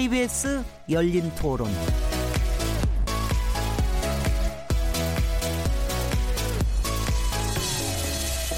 [0.00, 1.68] KBS 열린 토론.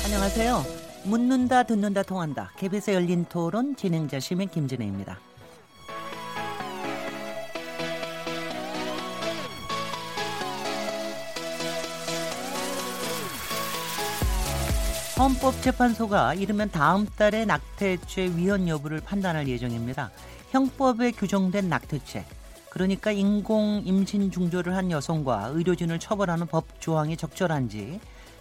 [0.04, 0.64] 안녕하세요.
[1.02, 2.52] 묻는다, 듣는다, 통한다.
[2.58, 5.18] KBS 열린 토론 진행자 시민 김진혜입니다.
[15.18, 20.12] 헌법재판소가 이르면 다음 달에 낙태죄 위헌 여부를 판단할 예정입니다.
[20.52, 22.26] 형법에 규정된 낙태죄,
[22.68, 27.98] 그러니까 인공 임신 중조를 한 여성과 의료진을 처벌하는 법 조항이 적절한지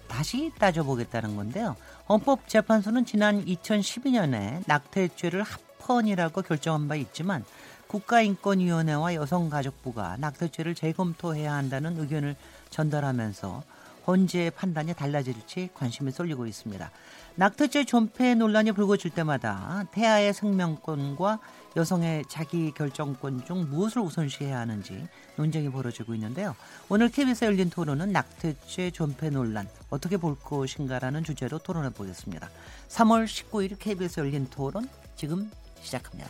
[0.10, 1.78] 다시 따져보겠다는 건데요.
[2.10, 7.46] 헌법재판소는 지난 2012년에 낙태죄를 합헌이라고 결정한 바 있지만
[7.88, 12.36] 국가인권위원회와 여성가족부가 낙태죄를 재검토해야 한다는 의견을
[12.72, 13.64] 전달하면서
[14.06, 16.92] 헌재의 판단이 달라질지 관심이 쏠리고 있습니다.
[17.36, 21.40] 낙태죄 존폐 논란이 불거질 때마다 태아의 생명권과
[21.76, 26.56] 여성의 자기 결정권 중 무엇을 우선시해야 하는지 논쟁이 벌어지고 있는데요.
[26.90, 32.50] 오늘 KBS 열린 토론은 낙태죄 존폐 논란 어떻게 볼 것인가라는 주제로 토론해 보겠습니다.
[32.90, 35.50] 3월 19일 KBS 열린 토론 지금
[35.82, 36.30] 시작합니다.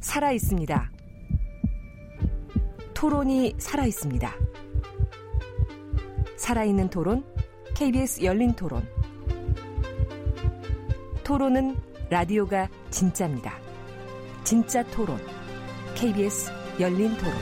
[0.00, 0.90] 살아 있습니다.
[2.94, 4.43] 토론이 살아 있습니다.
[6.44, 7.24] 살아있는 토론,
[7.74, 8.86] KBS 열린 토론.
[11.24, 11.74] 토론은
[12.10, 13.54] 라디오가 진짜입니다.
[14.44, 15.18] 진짜 토론,
[15.94, 17.32] KBS 열린 토론.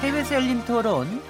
[0.00, 1.22] KBS 열린 토론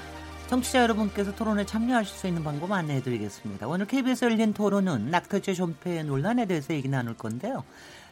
[0.48, 3.66] 청취자 여러분께서 토론에 참여하실 수 있는 방법 안내해 드리겠습니다.
[3.66, 7.64] 오늘 KBS 열린 토론은 낙태죄 존폐 논란에 대해서 얘기 나눌 건데요.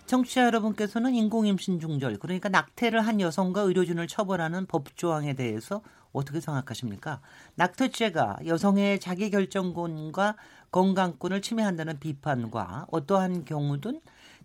[0.07, 7.21] 청취자 여러분께서는 인공임신 중절, 그러니까 낙태를 한 여성과 의료진을 처벌하는 법 조항에 대해서 어떻게 생각하십니까?
[7.55, 10.37] 낙태죄가 여성의 자기 결정권과
[10.73, 14.01] 건강권을 침해한다는 비판과 어떠한 경우든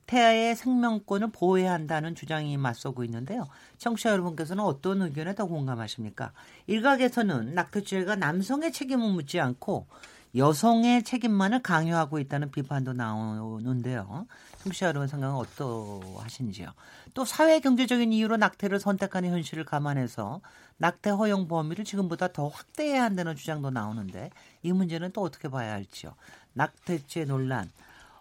[0.06, 3.48] 태아의 생명권을 보호해야 한다는 주장이 맞서고 있는데요.
[3.80, 6.32] 청취자 여러분께서는 어떤 의견에 더 공감하십니까?
[6.68, 9.88] 일각에서는 낙태죄가 남성의 책임을 묻지 않고
[10.36, 14.28] 여성의 책임만을 강요하고 있다는 비판도 나오는데요.
[14.64, 16.72] 청취자 여러분 생각은 어떠하신지요?
[17.14, 20.42] 또 사회 경제적인 이유로 낙태를 선택하는 현실을 감안해서
[20.78, 24.30] 낙태 허용 범위를 지금보다 더 확대해야 한다는 주장도 나오는데
[24.62, 26.14] 이 문제는 또 어떻게 봐야 할지요?
[26.54, 27.72] 낙태죄 논란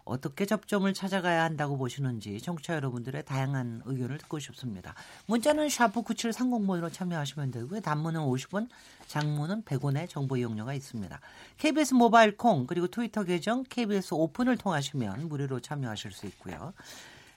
[0.05, 4.95] 어떻게 접점을 찾아가야 한다고 보시는지 청취자 여러분들의 다양한 의견을 듣고 싶습니다.
[5.27, 7.81] 문자는 샤프 9730번으로 참여하시면 되고요.
[7.81, 8.69] 단문은 50원,
[9.07, 11.21] 장문은 100원의 정보 이용료가 있습니다.
[11.59, 16.75] KBS 모바일 콩 그리고 트위터 계정 KBS 오픈을 통하시면 무료로 참여하실 수 있고요.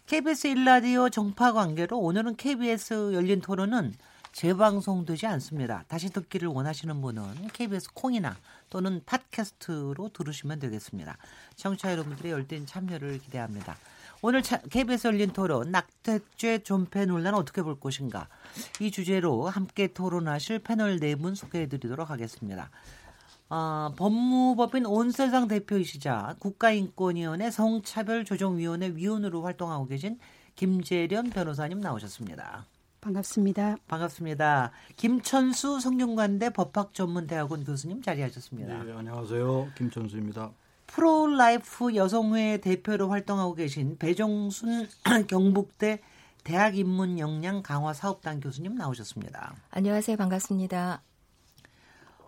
[0.07, 3.93] KBS 일라디오 정파 관계로 오늘은 KBS 열린 토론은
[4.37, 5.83] 재방송되지 않습니다.
[5.87, 8.37] 다시 듣기를 원하시는 분은 KBS 콩이나
[8.69, 11.17] 또는 팟캐스트로 들으시면 되겠습니다.
[11.55, 13.75] 청취자 여러분들의 열띤 참여를 기대합니다.
[14.21, 18.27] 오늘 KBS 열린 토론 낙태죄 존폐 논란 어떻게 볼 것인가
[18.79, 22.69] 이 주제로 함께 토론하실 패널 네 분 소개해드리도록 하겠습니다.
[23.49, 30.19] 어, 법무법인 온세상 대표이시자 국가인권위원회 성차별조정위원회 위원으로 활동하고 계신
[30.55, 32.67] 김재련 변호사님 나오셨습니다.
[33.01, 33.77] 반갑습니다.
[33.87, 34.71] 반갑습니다.
[34.95, 38.83] 김천수 성균관대 법학전문대학원 교수님 자리하셨습니다.
[38.83, 39.69] 네, 안녕하세요.
[39.77, 40.51] 김천수입니다.
[40.87, 44.87] 프로라이프 여성회 대표로 활동하고 계신 배정순
[45.27, 45.99] 경북대
[46.43, 49.55] 대학 인문 역량 강화 사업단 교수님 나오셨습니다.
[49.69, 50.15] 안녕하세요.
[50.17, 51.01] 반갑습니다.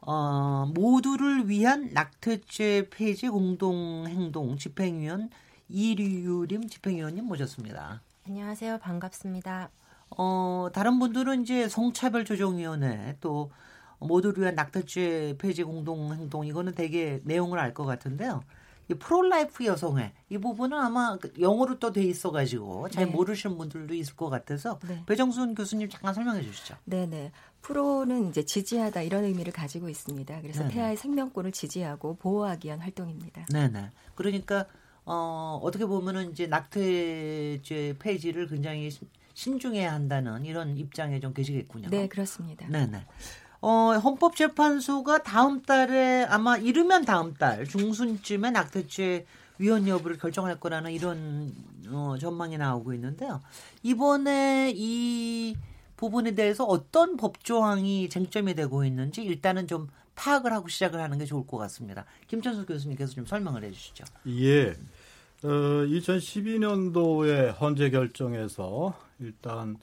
[0.01, 5.29] 어, 모두를 위한 낙태죄 폐지 공동행동 집행위원
[5.67, 8.01] 이류림 집행위원님 모셨습니다.
[8.27, 8.79] 안녕하세요.
[8.79, 9.69] 반갑습니다.
[10.17, 13.51] 어, 다른 분들은 이제 성차별 조정위원회 또
[13.99, 18.43] 모두를 위한 낙태죄 폐지 공동행동 이거는 되게 내용을 알 것 같은데요.
[18.91, 23.11] 이 pro-life 여성회 이 부분은 아마 그 영어로 또 돼 있어가지고 잘 네.
[23.11, 25.03] 모르시는 분들도 있을 것 같아서 네.
[25.05, 26.75] 배정순 교수님 잠깐 설명해 주시죠.
[26.85, 27.31] 네네.
[27.61, 30.41] pro는 이제 지지하다 이런 의미를 가지고 있습니다.
[30.41, 30.73] 그래서 네네.
[30.73, 33.45] 태아의 생명권을 지지하고 보호하기 위한 활동입니다.
[33.51, 33.91] 네네.
[34.15, 34.65] 그러니까
[35.05, 38.89] 어, 어떻게 보면은 이제 낙태죄 폐지를 굉장히
[39.39, 41.89] 신중해야 한다는 이런 입장에 좀 계시겠군요.
[41.89, 42.67] 네, 그렇습니다.
[42.67, 43.05] 네 네.
[43.61, 49.25] 어, 헌법재판소가 다음 달에 아마 이르면 다음 달 중순쯤에 낙태죄
[49.59, 51.53] 위헌 여부를 결정할 거라는 이런
[51.87, 53.39] 어, 전망이 나오고 있는데요.
[53.81, 55.55] 이번에 이
[55.95, 61.47] 부분에 대해서 어떤 법조항이 쟁점이 되고 있는지 일단은 좀 파악을 하고 시작을 하는 게 좋을
[61.47, 62.03] 것 같습니다.
[62.27, 64.03] 김천수 교수님께서 좀 설명을 해 주시죠.
[64.27, 64.71] 예.
[65.43, 69.77] 어, 2012년도에 헌재 결정에서 일단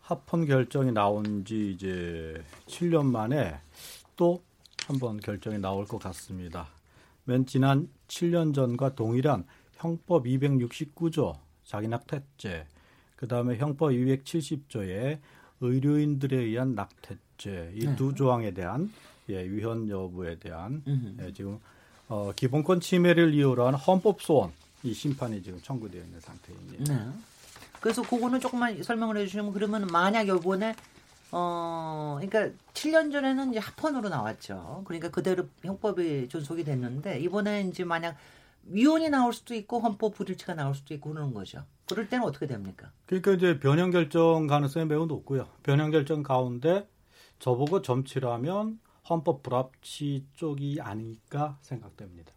[0.00, 3.58] 합헌 결정이 나온 지 이제 7년 만에
[4.16, 4.40] 또
[4.86, 6.68] 한 번 결정이 나올 것 같습니다.
[7.24, 9.44] 맨 지난 7년 전과 동일한
[9.76, 12.66] 형법 269조 자기낙태죄,
[13.16, 15.18] 그 다음에 형법 270조의
[15.62, 18.14] 의료인들에 의한 낙태죄 이두 네.
[18.14, 18.92] 조항에 대한
[19.30, 20.82] 예, 위헌 여부에 대한
[21.22, 21.58] 예, 지금
[22.08, 24.52] 어, 기본권 침해를 이유로 한 헌법 소원
[24.82, 26.92] 이 심판이 지금 청구되어 있는 상태입니다.
[26.94, 27.10] 네.
[27.84, 30.74] 그래서 그거는 조금만 설명을 해주시면 그러면 만약 이번에
[31.30, 34.84] 어 그러니까 7년 전에는 이제 합헌으로 나왔죠.
[34.86, 38.16] 그러니까 그대로 형법이 존속이 됐는데 이번에 이제 만약
[38.64, 41.62] 위헌이 나올 수도 있고 헌법 불일치가 나올 수도 있고 그러는 거죠.
[41.86, 42.90] 그럴 때는 어떻게 됩니까?
[43.04, 45.46] 그러니까 이제 변형 결정 가능성이 매우 높고요.
[45.62, 46.88] 변형 결정 가운데
[47.38, 52.33] 저보고 점치라면 헌법 불합치 쪽이 아닐까 생각됩니다.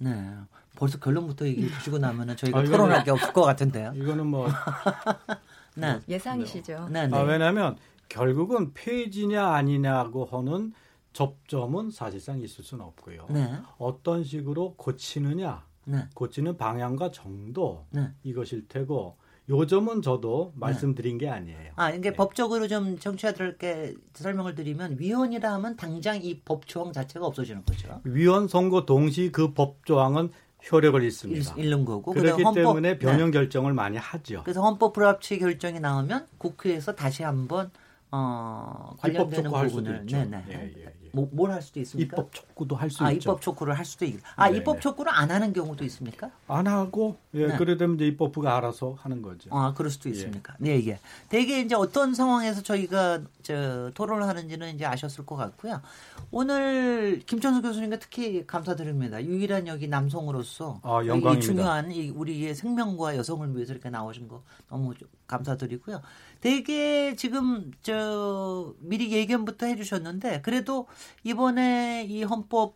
[0.00, 0.34] 네.
[0.76, 3.92] 벌써 결론부터 얘기해 주시고 나면은 저희가 아, 토론할 게 없을 것 같은데요.
[3.94, 4.48] 이거는 뭐
[5.74, 5.92] 네.
[5.92, 6.88] 뭐 예상이시죠.
[6.90, 7.16] 네, 네.
[7.16, 7.76] 아, 왜냐하면
[8.08, 10.72] 결국은 폐지냐 아니냐고 하는
[11.12, 13.26] 접점은 사실상 있을 수는 없고요.
[13.30, 13.52] 네.
[13.78, 16.06] 어떤 식으로 고치느냐, 네.
[16.14, 18.12] 고치는 방향과 정도 네.
[18.22, 19.16] 이것일 테고
[19.50, 21.72] 요 점은 저도 말씀드린 게 아니에요.
[21.76, 22.16] 아, 이게 네.
[22.16, 28.00] 법적으로 좀 정치자들께 설명을 드리면 위헌이라 하면 당장 이 법 조항 자체가 없어지는 거죠.
[28.04, 30.30] 위헌 선고 동시 그 법 조항은
[30.70, 31.54] 효력을 잃습니다.
[31.56, 32.12] 잃는 거고.
[32.12, 33.38] 그렇기 헌법, 때문에 변형 네.
[33.38, 34.42] 결정을 많이 하죠.
[34.44, 37.70] 그래서 헌법 불합치 결정이 나오면 국회에서 다시 한번
[38.10, 40.44] 어, 관련되는 부분을 네네.
[40.48, 40.94] 예, 예, 예.
[41.12, 42.16] 뭐, 뭘할 수도 있습니까?
[42.16, 43.30] 입법 촉구도 할수 아, 있죠.
[43.30, 44.18] 입법 촉구를 할 수도 있고.
[44.36, 44.80] 아, 네, 입법 네.
[44.80, 46.30] 촉구를 안 하는 경우도 있습니까?
[46.46, 47.56] 안 하고 예, 네.
[47.56, 49.50] 그래 되면 이제 입법부가 알아서 하는 거죠.
[49.52, 50.14] 아, 그럴 수도 예.
[50.14, 50.54] 있습니까?
[50.58, 55.80] 네, 이게 대개 이제 어떤 상황에서 저희가 저 토론을 하는지는 이제 아셨을 것 같고요.
[56.30, 59.24] 오늘 김천수 교수님과 특히 감사드립니다.
[59.24, 61.32] 유일한 여기 남성으로서 아, 영광입니다.
[61.32, 64.94] 이 중요한 이 우리의 생명과 여성을 위해서 이렇게 나오신 거 너무
[65.26, 66.00] 감사드리고요.
[66.40, 70.86] 되게 지금 저 미리 예견부터 해주셨는데 그래도
[71.24, 72.74] 이번에 이 헌법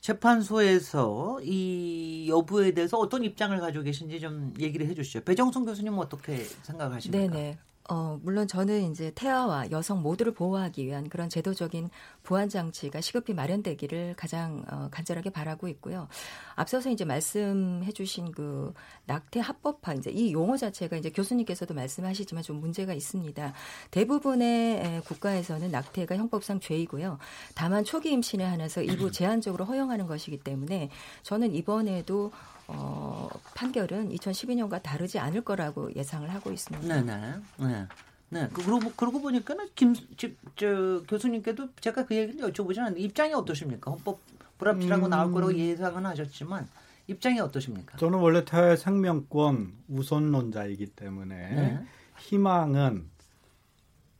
[0.00, 5.22] 재판소에서 이 여부에 대해서 어떤 입장을 가지고 계신지 좀 얘기를 해주시죠.
[5.24, 7.32] 배정성 교수님은 어떻게 생각하십니까?
[7.32, 7.58] 네네.
[7.90, 11.88] 어, 물론 저는 이제 태아와 여성 모두를 보호하기 위한 그런 제도적인
[12.22, 16.06] 보완 장치가 시급히 마련되기를 가장 어, 간절하게 바라고 있고요.
[16.54, 18.74] 앞서서 이제 말씀해 주신 그
[19.06, 23.54] 낙태 합법화 이제 이 용어 자체가 이제 교수님께서도 말씀하시지만 좀 문제가 있습니다.
[23.90, 27.18] 대부분의 국가에서는 낙태가 형법상 죄이고요.
[27.54, 30.90] 다만 초기 임신에 한해서 일부 제한적으로 허용하는 것이기 때문에
[31.22, 32.32] 저는 이번에도
[32.68, 37.02] 어, 판결은 2012년과 다르지 않을 거라고 예상을 하고 있습니다.
[37.02, 37.34] 네네.
[37.58, 37.86] 네.
[38.30, 38.48] 네.
[38.52, 43.90] 그, 그러고, 그러고 보니까는 김, 저, 저, 교수님께도 제가 그 얘기를 여쭤보지 않는데 입장이 어떠십니까?
[43.90, 44.20] 헌법
[44.58, 45.10] 불합치라고 음...
[45.10, 46.68] 나올 거라고 예상은 하셨지만
[47.06, 47.96] 입장이 어떠십니까?
[47.96, 51.86] 저는 원래 태아의 생명권 우선론자이기 때문에 네.
[52.18, 53.08] 희망은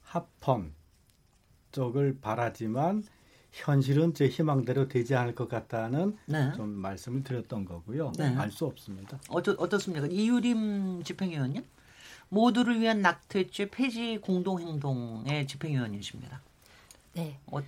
[0.02, 0.72] 합헌
[1.72, 3.02] 쪽을 바라지만
[3.58, 6.52] 현실은 제 희망대로 되지 않을 것 같다는 네.
[6.55, 8.12] 좀 말씀을 드렸던 거고요.
[8.16, 8.34] 네.
[8.37, 9.19] 알수 없습니다.
[9.28, 10.06] 어떠, 어떻습니까?
[10.06, 11.64] 이유림 집행위원님?
[12.28, 16.41] 모두를 위한 낙태죄 폐지 공동행동의 집행위원이십니다.
[17.15, 17.38] 네.
[17.46, 17.60] 어,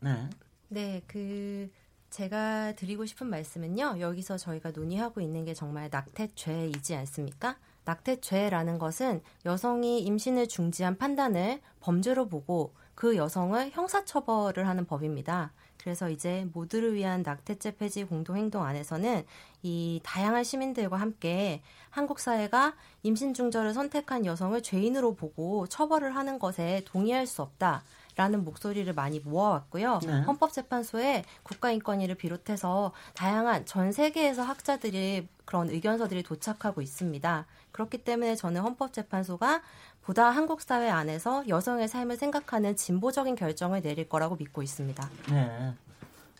[0.00, 0.28] 네.
[0.68, 1.70] 네, 그
[2.10, 3.96] 제가 드리고 싶은 말씀은요.
[4.00, 7.56] 여기서 저희가 논의하고 있는 게 정말 낙태죄이지 않습니까?
[7.84, 15.52] 낙태죄라는 것은 여성이 임신을 중지한 판단을 범죄로 보고 그 여성을 형사처벌을 하는 법입니다.
[15.78, 19.24] 그래서 이제 모두를 위한 낙태죄 폐지 공동행동 안에서는
[19.62, 26.82] 이 다양한 시민들과 함께 한국 사회가 임신 중절을 선택한 여성을 죄인으로 보고 처벌을 하는 것에
[26.84, 27.84] 동의할 수 없다.
[28.16, 30.00] 라는 목소리를 많이 모아왔고요.
[30.04, 30.20] 네.
[30.22, 37.46] 헌법재판소에 국가인권위를 비롯해서 다양한 전 세계에서 학자들이 그런 의견서들이 도착하고 있습니다.
[37.72, 39.62] 그렇기 때문에 저는 헌법재판소가
[40.02, 45.10] 보다 한국 사회 안에서 여성의 삶을 생각하는 진보적인 결정을 내릴 거라고 믿고 있습니다.
[45.30, 45.74] 네.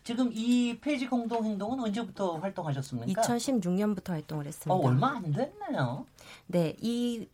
[0.02, 3.21] 지금 이 폐지 공동 행동은 언제부터 활동하셨습니까?
[3.21, 4.75] 2016년부터 활동을 했습니다.
[4.75, 6.07] 어, 얼마 안 됐네요.
[6.47, 7.29] 네, 이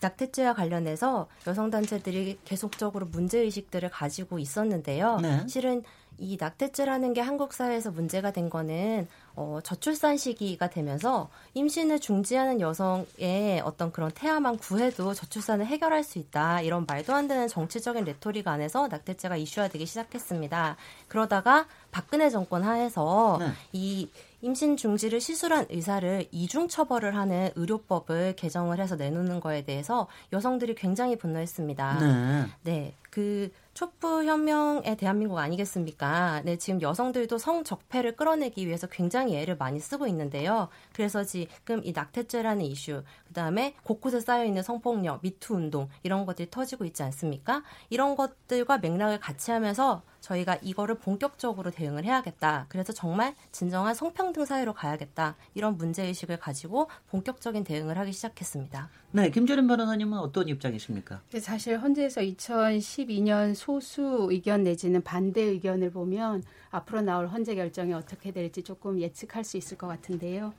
[0.00, 5.18] 낙태죄와 관련해서 여성 단체들이 계속적으로 문제 의식들을 가지고 있었는데요.
[5.20, 5.46] 네.
[5.46, 5.84] 실은
[6.18, 13.62] 이 낙태죄라는 게 한국 사회에서 문제가 된 거는 어, 저출산 시기가 되면서 임신을 중지하는 여성의
[13.64, 18.88] 어떤 그런 태아만 구해도 저출산을 해결할 수 있다 이런 말도 안 되는 정치적인 레토릭 안에서
[18.88, 20.76] 낙태죄가 이슈화되기 시작했습니다.
[21.08, 23.46] 그러다가 박근혜 정권 하에서 네.
[23.72, 24.08] 이
[24.42, 31.16] 임신 중지를 시술한 의사를 이중 처벌을 하는 의료법을 개정을 해서 내놓는 거에 대해서 여성들이 굉장히
[31.16, 31.98] 분노했습니다.
[32.00, 32.46] 네.
[32.62, 32.94] 네.
[33.10, 36.42] 그 촛불 혁명의 대한민국 아니겠습니까?
[36.44, 40.68] 네, 지금 여성들도 성적폐를 끌어내기 위해서 굉장히 애를 많이 쓰고 있는데요.
[40.92, 46.50] 그래서 지금 이 낙태죄라는 이슈, 그 다음에 곳곳에 쌓여 있는 성폭력, 미투 운동 이런 것들이
[46.50, 47.62] 터지고 있지 않습니까?
[47.88, 52.66] 이런 것들과 맥락을 같이 하면서 저희가 이거를 본격적으로 대응을 해야겠다.
[52.68, 55.36] 그래서 정말 진정한 성평등 사회로 가야겠다.
[55.54, 58.88] 이런 문제 의식을 가지고 본격적인 대응을 하기 시작했습니다.
[59.12, 61.20] 네, 김재림 변호사님은 어떤 입장이십니까?
[61.40, 68.62] 사실 헌재에서 2012년 소수 의견 내지는 반대 의견을 보면 앞으로 나올 헌재 결정이 어떻게 될지
[68.62, 70.52] 조금 예측할 수 있을 것 같은데요.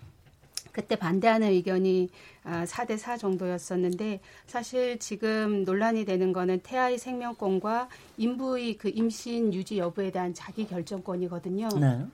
[0.72, 2.10] 그때 반대하는 의견이
[2.44, 9.78] 4대 아, 4 정도였었는데 사실 지금 논란이 되는 거는 태아의 생명권과 인부의 그 임신 유지
[9.78, 11.70] 여부에 대한 자기 결정권이거든요.
[11.80, 12.06] 네.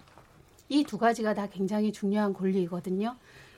[0.70, 3.16] 이두 가지가 다 굉장히 중요한 권리이거든요.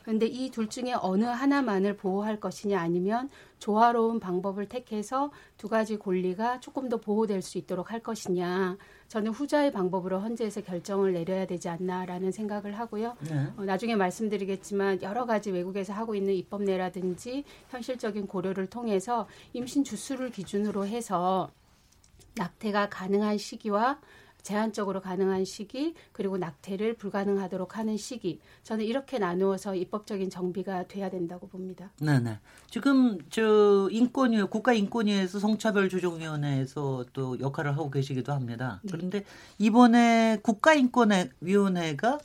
[0.09, 6.61] 그런데 이 둘 중에 어느 하나만을 보호할 것이냐 아니면 조화로운 방법을 택해서 두 가지 권리가
[6.61, 8.77] 조금 더 보호될 수 있도록 할 것이냐.
[9.07, 13.17] 저는 후자의 방법으로 헌재에서 결정을 내려야 되지 않나라는 생각을 하고요.
[13.29, 13.53] 네.
[13.55, 20.87] 어, 나중에 말씀드리겠지만 여러 가지 외국에서 하고 있는 입법례라든지 현실적인 고려를 통해서 임신 주수를 기준으로
[20.87, 21.51] 해서
[22.35, 23.99] 낙태가 가능한 시기와
[24.41, 31.47] 제한적으로 가능한 시기 그리고 낙태를 불가능하도록 하는 시기 저는 이렇게 나누어서 입법적인 정비가 돼야 된다고
[31.47, 31.91] 봅니다.
[31.99, 32.39] 네네.
[32.69, 38.79] 지금 저 인권위 국가 인권위에서 성차별 조정위원회에서 또 역할을 하고 계시기도 합니다.
[38.83, 38.91] 네.
[38.91, 39.25] 그런데
[39.57, 42.19] 이번에 국가 인권위원회가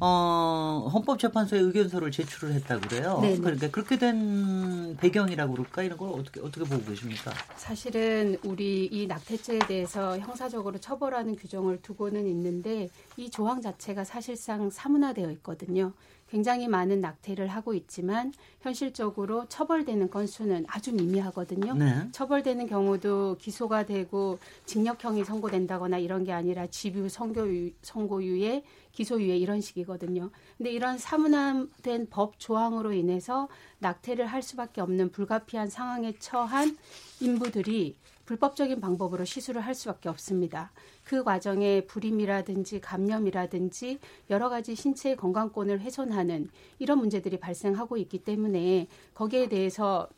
[0.00, 3.18] 어, 헌법재판소에 의견서를 제출을 했다 그래요.
[3.20, 7.32] 네, 네 그러니까 그렇게 된 배경이라고 그럴까 이런 걸 어떻게 어떻게 보고 계십니까?
[7.56, 15.30] 사실은 우리 이 낙태죄에 대해서 형사적으로 처벌하는 규정을 두고는 있는데 이 조항 자체가 사실상 사문화되어
[15.32, 15.92] 있거든요.
[16.30, 21.74] 굉장히 많은 낙태를 하고 있지만 현실적으로 처벌되는 건수는 아주 미미하거든요.
[21.74, 22.08] 네.
[22.12, 30.30] 처벌되는 경우도 기소가 되고 징역형이 선고된다거나 이런 게 아니라 집유 선고유, 선고유예 기소유예 이런 식이거든요.
[30.56, 36.76] 근데 이런 사문화된 법 조항으로 인해서 낙태를 할 수밖에 없는 불가피한 상황에 처한
[37.20, 37.96] 인부들이
[38.28, 40.70] 불법적인 방법으로 시술을 할 수밖에 없습니다.
[41.02, 49.48] 그 과정에 불임이라든지 감염이라든지 여러 가지 신체의 건강권을 훼손하는 이런 문제들이 발생하고 있기 때문에 거기에
[49.48, 50.10] 대해서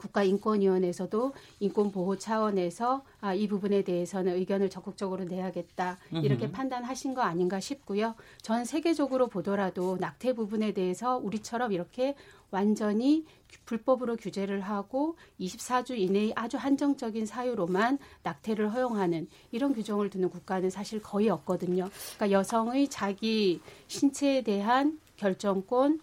[0.00, 6.50] 국가인권위원회에서도 인권보호 차원에서 아, 이 부분에 대해서는 의견을 적극적으로 내야겠다 이렇게.
[6.50, 8.14] 판단하신 거 아닌가 싶고요.
[8.42, 12.14] 전 세계적으로 보더라도 낙태 부분에 대해서 우리처럼 이렇게
[12.50, 13.24] 완전히
[13.64, 21.00] 불법으로 규제를 하고 24주 이내의 아주 한정적인 사유로만 낙태를 허용하는 이런 규정을 두는 국가는 사실
[21.00, 21.88] 거의 없거든요.
[22.16, 26.00] 그러니까 여성의 자기 신체에 대한 결정권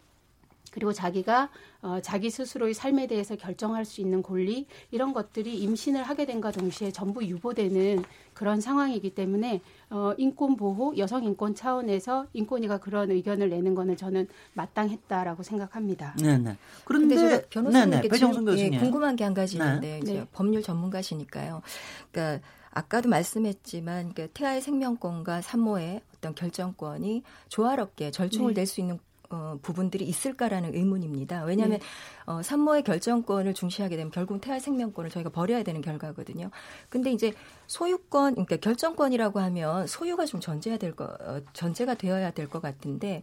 [0.72, 1.50] 그리고 자기가
[1.82, 6.92] 어, 자기 스스로의 삶에 대해서 결정할 수 있는 권리 이런 것들이 임신을 하게 된과 동시에
[6.92, 13.76] 전부 유보되는 그런 상황이기 때문에 어, 인권 보호 여성 인권 차원에서 인권위가 그런 의견을 내는
[13.76, 16.16] 거는 저는 마땅했다라고 생각합니다.
[16.22, 16.58] 네, 네.
[16.84, 18.76] 그런데 변호사님께 네, 네.
[18.76, 19.66] 예, 궁금한 게 한 가지 네.
[19.66, 20.26] 있는데 네.
[20.32, 21.62] 법률 전문가시니까요.
[22.12, 28.62] 그러니까 아까도 말씀했지만 그 태아의 생명권과 산모의 어떤 결정권이 조화롭게 절충을 네.
[28.62, 31.44] 낼수 있는 어, 부분들이 있을까라는 의문입니다.
[31.44, 31.86] 왜냐하면 네.
[32.26, 36.50] 어, 산모의 결정권을 중시하게 되면 결국 태아 생명권을 저희가 버려야 되는 결과거든요.
[36.90, 37.34] 근데 이제
[37.68, 43.22] 소유권, 그러니까 결정권이라고 하면 소유가 좀 전제가 될 거, 어, 전제가 되어야 될 것 같은데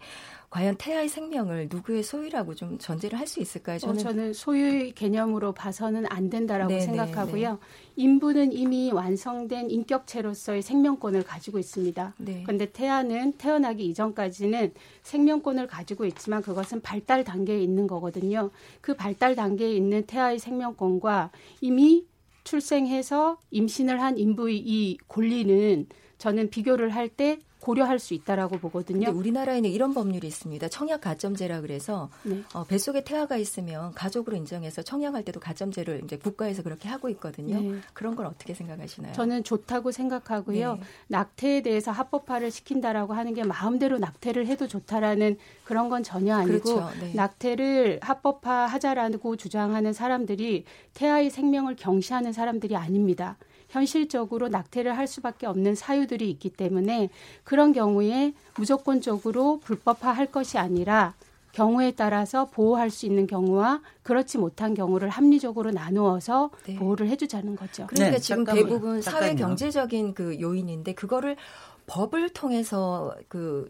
[0.55, 3.79] 과연 태아의 생명을 누구의 소유라고 좀 전제를 할 수 있을까요?
[3.79, 7.51] 저는, 어, 저는 소유의 개념으로 봐서는 안 된다라고 네네, 생각하고요.
[7.51, 7.59] 네.
[7.97, 12.15] 인부는 이미 완성된 인격체로서의 생명권을 가지고 있습니다.
[12.19, 12.43] 네.
[12.45, 18.51] 그런데 태아는 태어나기 이전까지는 생명권을 가지고 있지만 그것은 발달 단계에 있는 거거든요.
[18.81, 21.33] 그 발달 단계에 있는 태아의 생명권과
[21.63, 22.05] 이미
[22.45, 29.11] 출생해서 임신을 한 인부의 이 권리는 저는 비교를 할때 고려할 수 있다라고 보거든요.
[29.11, 30.69] 우리나라에는 이런 법률이 있습니다.
[30.69, 32.43] 청약 가점제라 그래서 네.
[32.53, 37.59] 어, 뱃속에 태아가 있으면 가족으로 인정해서 청약할 때도 가점제를 이제 국가에서 그렇게 하고 있거든요.
[37.59, 37.81] 네.
[37.95, 39.15] 그런 걸 어떻게 생각하시나요?
[39.15, 40.75] 저는 좋다고 생각하고요.
[40.75, 40.81] 네.
[41.09, 46.91] 낙태에 대해서 합법화를 시킨다라고 하는 게 마음대로 낙태를 해도 좋다라는 그런 건 전혀 아니고 그렇죠.
[47.01, 47.15] 네.
[47.15, 53.39] 낙태를 합법화하자라고 주장하는 사람들이 태아의 생명을 경시하는 사람들이 아닙니다.
[53.75, 57.11] 현실적으로 낙태를 할 수밖에 없는 사유들이 있기 때문에
[57.43, 61.15] 그런 경우에 무조건적으로 불법화할 것이 아니라
[61.51, 66.77] 경우에 따라서 보호할 수 있는 경우와 그렇지 못한 경우를 합리적으로 나누어서 네.
[66.77, 67.87] 보호를 해주자는 거죠.
[67.89, 71.37] 그러니까 네, 지금 잠깐만, 대부분 사회 경제적인 그 요인인데 그거를
[71.87, 73.69] 법을 통해서 그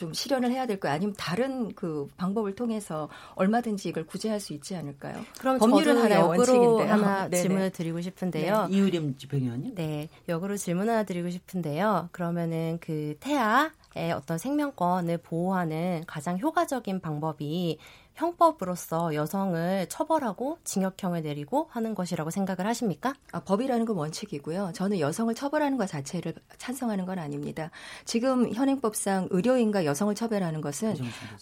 [0.00, 0.94] 좀 실현을 해야 될까요?
[0.94, 5.22] 아니면 다른 그 방법을 통해서 얼마든지 이걸 구제할 수 있지 않을까요?
[5.38, 8.68] 그럼 법률은 하나의 원칙인데 하나 질문을 드리고 싶은데요.
[8.68, 8.74] 네.
[8.74, 9.74] 이유림 집행위원님.
[9.74, 12.08] 네, 역으로 질문 하나 드리고 싶은데요.
[12.12, 17.76] 그러면은 그 태아 의 어떤 생명권을 보호하는 가장 효과적인 방법이
[18.20, 23.14] 형법으로서 여성을 처벌하고 징역형을 내리고 하는 것이라고 생각을 하십니까?
[23.32, 24.72] 아, 법이라는 건 원칙이고요.
[24.74, 27.70] 저는 여성을 처벌하는 것 자체를 찬성하는 건 아닙니다.
[28.04, 30.96] 지금 현행법상 의료인과 여성을 처벌하는 것은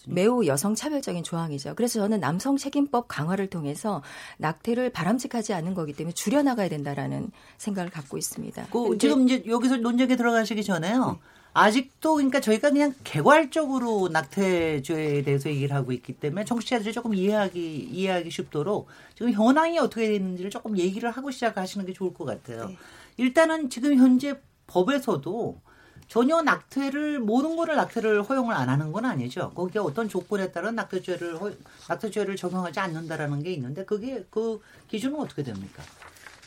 [0.06, 1.75] 매우 여성 차별적인 조항이죠.
[1.75, 4.02] 그래서 저는 남성 책임법 강화를 통해서
[4.38, 8.66] 낙태를 바람직하지 않은 거기 때문에 줄여나가야 된다라는 생각을 갖고 있습니다.
[8.70, 11.18] 그 지금 이제 여기서 논쟁에 들어가시기 전에요.
[11.20, 11.38] 네.
[11.58, 18.30] 아직도 그러니까 저희가 그냥 개괄적으로 낙태죄에 대해서 얘기를 하고 있기 때문에 청취자들이 조금 이해하기 이해하기
[18.30, 18.86] 쉽도록
[19.16, 22.66] 지금 현황이 어떻게 되는지를 조금 얘기를 하고 시작하시는 게 좋을 것 같아요.
[22.68, 22.76] 네.
[23.16, 25.60] 일단은 지금 현재 법에서도
[26.06, 29.50] 전혀 낙태를 모든 거를 낙태를 허용을 안 하는 건 아니죠.
[29.50, 31.50] 거기에 어떤 조건에 따라 낙태죄를 허,
[31.88, 35.82] 낙태죄를 적용하지 않는다라는 게 있는데 그게 그 기준은 어떻게 됩니까?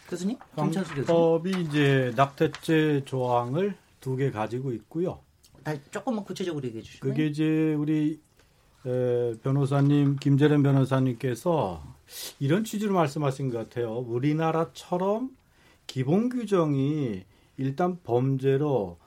[0.09, 1.05] 교수님, 김찬수 교수님.
[1.05, 5.19] 법이 이제 낙태죄 조항을 두 개 가지고 있고요.
[5.91, 7.01] 조금만 구체적으로 얘기해 주시죠.
[7.07, 8.19] 그게 이제 우리
[8.85, 11.83] 에, 변호사님 김재련 변호사님께서
[12.39, 13.93] 이런 취지로 말씀하신 것 같아요.
[13.99, 15.29] 우리나라처럼
[15.87, 17.23] 기본 규정이
[17.57, 18.97] 일단 범죄로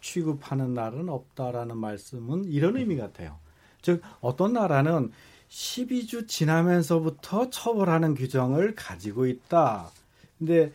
[0.00, 3.38] 취급하는 나라는 없다라는 말씀은 이런 의미 같아요.
[3.82, 5.10] 즉 어떤 나라는
[5.48, 9.90] 12주 지나면서부터 처벌하는 규정을 가지고 있다.
[10.38, 10.72] 근데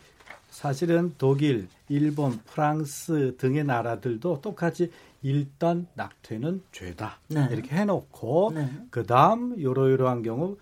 [0.58, 7.48] 사실은 독일, 일본, 프랑스 등의 나라들도 똑같이 일단 낙태는 죄다 네.
[7.52, 8.68] 이렇게 해놓고 네.
[8.90, 10.58] 그다음 요러요러한 경우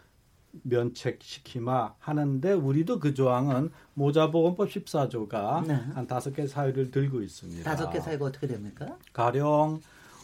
[0.63, 5.75] 면책시키마 하는데 우리도 그 조항은 모자보건법 14조가 네.
[5.93, 7.63] 한 다섯 개 사유를 들고 있습니다.
[7.63, 8.97] 다섯 개 사유가 어떻게 됩니까?
[9.13, 9.79] 가령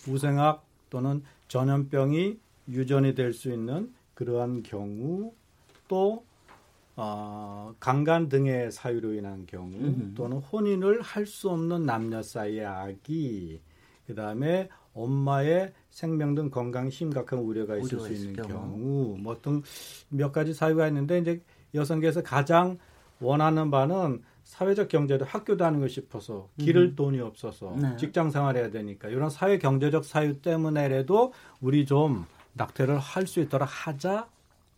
[0.05, 2.37] 우생학 또는 전염병이
[2.67, 5.31] 유전이 될 수 있는 그러한 경우
[5.87, 6.25] 또
[7.03, 10.13] 어, 강간 등의 사유로 인한 경우 음흠.
[10.13, 13.59] 또는 혼인을 할 수 없는 남녀 사이의 아기
[14.05, 19.63] 그다음에 엄마의 생명 등 건강 심각한 우려가 있을 수 있는 경우, 경우 뭐 등
[20.09, 21.41] 몇 가지 사유가 있는데 이제
[21.73, 22.77] 여성계에서 가장
[23.19, 26.95] 원하는 바는 사회적 경제도 학교 다니고 싶어서 기를 음.
[26.95, 27.95] 돈이 없어서 네.
[27.97, 34.27] 직장 생활해야 되니까 이런 사회 경제적 사유 때문에라도 우리 좀 낙태를 할 수 있도록 하자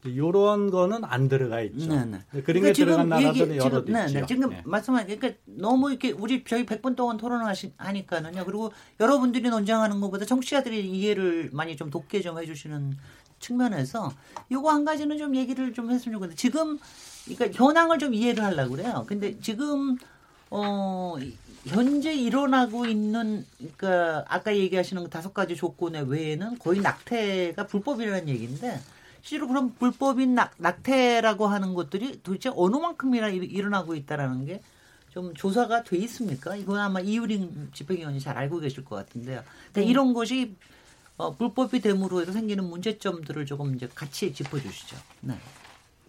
[0.10, 1.88] 이런 거는 안 들어가 있죠.
[1.88, 2.06] 네네.
[2.06, 2.20] 네.
[2.30, 4.26] 그런 그러니까 게 들어간 나라들은 여러 지 네, 네.
[4.26, 4.62] 지금 네.
[4.66, 8.46] 말씀하신 그러니까 너무 이렇게 우리 저희 100분 동안 토론하니까는요.
[8.46, 12.98] 그리고 여러분들이 논쟁하는 것보다 청취자들이 이해를 많이 좀 돕게 좀 해주시는
[13.39, 14.12] 측면에서
[14.52, 16.80] 요거 한 가지는 좀 얘기를 좀 했으면 좋겠는데 지금
[17.26, 19.06] 그러니까 현황을 좀 이해를 하려고 그래요.
[19.08, 19.98] 근데 지금
[20.50, 21.16] 어
[21.66, 28.80] 현재 일어나고 있는 그러니까 아까 얘기하시는 다섯 가지 조건의 외에는 거의 낙태가 불법이라는 얘기인데
[29.24, 34.62] 실제로 그럼 불법인 낙, 낙태라고 하는 것들이 도대체 어느 만큼이나 일 어나고 있다라는 게
[35.14, 36.56] 좀 조사가 돼 있습니까?
[36.56, 39.44] 이건 아마 이유링 집행위원이 잘 알고 계실 것 같은데요.
[39.46, 39.86] 그러니까 네.
[39.86, 40.56] 이런 것이
[41.18, 44.98] 어, 불법이 됨으로 해서 생기는 문제점들을 조금 이제 같이 짚어주시죠.
[45.22, 45.38] 네.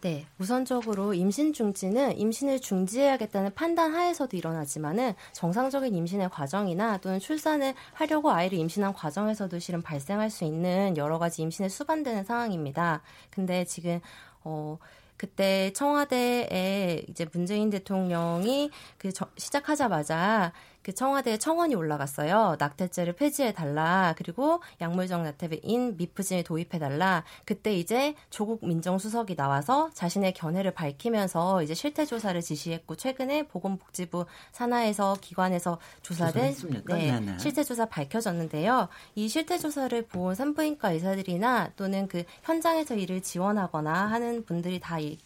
[0.05, 8.31] 네, 우선적으로 임신 중지는 임신을 중지해야겠다는 판단 하에서도 일어나지만은 정상적인 임신의 과정이나 또는 출산을 하려고
[8.31, 13.01] 아이를 임신한 과정에서도 실은 발생할 수 있는 여러 가지 임신에 수반되는 상황입니다.
[13.31, 13.99] 근데 지금
[14.43, 14.77] 어
[15.17, 20.53] 그때 청와대에 이제 문재인 대통령이 그 저, 시작하자마자
[20.85, 22.57] 그 청와대에 청원이 올라갔어요.
[22.59, 24.15] 낙태죄를 폐지해 달라.
[24.19, 27.25] 그리고 약물적 낙태인 미프진을 도입해 달라.
[27.47, 35.17] 그때 이제 조국 민정수석이 나와서 자신의 견해를 밝히면서 이제 실태 조사를 지시했고 최근에 보건복지부 산하에서
[35.23, 36.55] 기관에서 조사된
[36.87, 38.89] 네, 네, 실태 조사 밝혀졌는데요.
[39.15, 45.17] 이 실태 조사를 본 산부인과 의사들이나 또는 그 현장에서 일을 지원하거나 하는 분들이 다이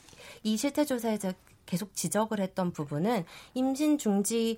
[0.57, 1.33] 실태 조사에서
[1.67, 4.57] 계속 지적을 했던 부분은 임신 중지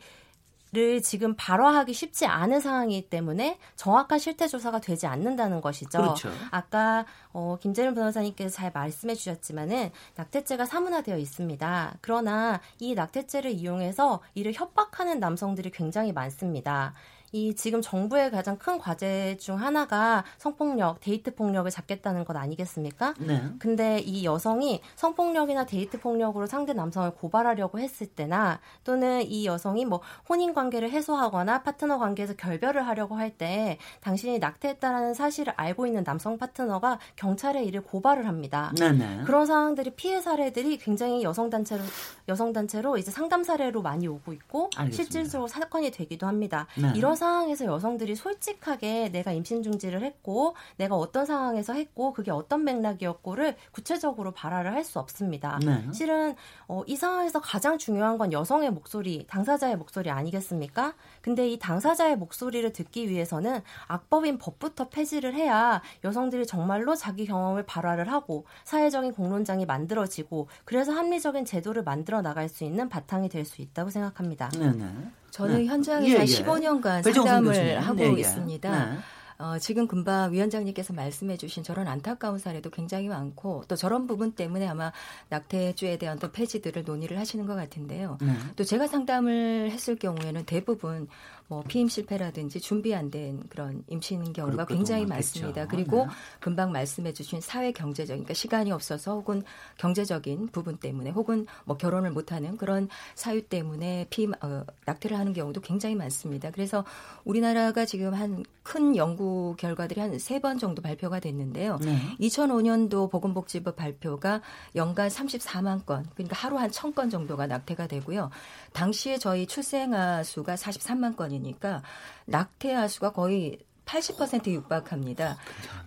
[0.73, 5.99] 를 지금 발화하기 쉽지 않은 상황이기 때문에 정확한 실태 조사가 되지 않는다는 것이죠.
[5.99, 6.31] 그렇죠.
[6.53, 11.95] 아까 어, 김재룡 변호사님께서 잘 말씀해 주셨지만은 낙태죄가 사문화되어 있습니다.
[12.01, 16.95] 그러나 이 낙태죄를 이용해서 이를 협박하는 남성들이 굉장히 많습니다.
[17.33, 23.15] 이 지금 정부의 가장 큰 과제 중 하나가 성폭력, 데이트 폭력을 잡겠다는 것 아니겠습니까?
[23.19, 23.43] 네.
[23.59, 30.01] 근데 이 여성이 성폭력이나 데이트 폭력으로 상대 남성을 고발하려고 했을 때나 또는 이 여성이 뭐
[30.29, 36.37] 혼인 관계를 해소하거나 파트너 관계에서 결별을 하려고 할 때 당신이 낙태했다라는 사실을 알고 있는 남성
[36.37, 38.73] 파트너가 경찰에 이를 고발을 합니다.
[38.77, 38.99] 네네.
[38.99, 39.25] 네.
[39.25, 41.83] 그런 상황들이 피해 사례들이 굉장히 여성 단체로
[42.29, 44.97] 여성 단체로 이제 상담 사례로 많이 오고 있고 알겠습니다.
[44.97, 46.67] 실질적으로 사건이 되기도 합니다.
[46.77, 46.93] 네.
[46.97, 53.55] 이런 상황에서 여성들이 솔직하게 내가 임신 중지를 했고 내가 어떤 상황에서 했고 그게 어떤 맥락이었고를
[53.71, 55.61] 구체적으로 발화를 할 수 없습니다.
[55.65, 55.85] 네.
[55.93, 56.35] 실은
[56.67, 60.95] 어, 이 상황에서 가장 중요한 건 여성의 목소리, 당사자의 목소리 아니겠습니까?
[61.21, 68.11] 근데 이 당사자의 목소리를 듣기 위해서는 악법인 법부터 폐지를 해야 여성들이 정말로 자기 경험을 발화를
[68.11, 73.91] 하고 사회적인 공론장이 만들어지고 그래서 합리적인 제도를 만들어 나갈 수 있는 바탕이 될 수 있다고
[73.91, 74.49] 생각합니다.
[74.59, 74.87] 네 네.
[75.31, 75.67] 저는 네.
[75.67, 76.25] 현장에서 예, 예.
[76.25, 78.21] 15년간 상담을 하고 네, 예.
[78.21, 78.93] 있습니다.
[78.93, 78.99] 네.
[79.41, 84.69] 어, 지금 금방 위원장님께서 말씀해 주신 저런 안타까운 사례도 굉장히 많고 또 저런 부분 때문에
[84.69, 84.93] 아마
[85.31, 88.19] 낙태죄에 대한 또 폐지들을 논의를 하시는 것 같은데요.
[88.21, 88.35] 네.
[88.57, 91.09] 또 제가 상담을 했을 경우에는 대부분
[91.51, 95.67] 뭐 피임 실패라든지 준비 안 된 그런 임신 경우가 굉장히 많습니다.
[95.67, 96.13] 그리고 네.
[96.39, 99.43] 금방 말씀해 주신 사회 경제적 그러니까 시간이 없어서 혹은
[99.79, 105.33] 경제적인 부분 때문에 혹은 뭐 결혼을 못 하는 그런 사유 때문에 피임 어, 낙태를 하는
[105.33, 106.53] 경우도 굉장히 많습니다.
[106.53, 106.85] 그래서
[107.25, 111.79] 우리나라가 지금 한 큰 연구 결과들이 한 세 번 정도 발표가 됐는데요.
[111.83, 111.97] 네.
[112.21, 114.43] 2005년도 보건복지부 발표가
[114.77, 118.31] 연간 34만 건, 그러니까 하루 한 1000건 정도가 낙태가 되고요.
[118.73, 121.83] 당시에 저희 출생아 수가 43만 건 이니까
[122.27, 123.59] 낙태아 수가 거의
[123.91, 125.37] 80% 육박합니다.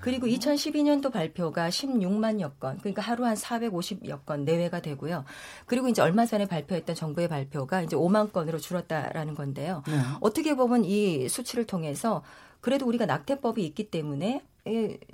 [0.02, 5.24] 그리고 2012년도 발표가 16만여 건, 그러니까 하루 한 450여 건 내외가 되고요.
[5.66, 9.84] 그리고 이제 얼마 전에 발표했던 정부의 발표가 이제 5만 건으로 줄었다라는 건데요.
[9.88, 9.94] 네.
[10.20, 12.24] 어떻게 보면 이 수치를 통해서
[12.60, 14.53] 그래도 우리가 낙태법이 있기 때문에 예,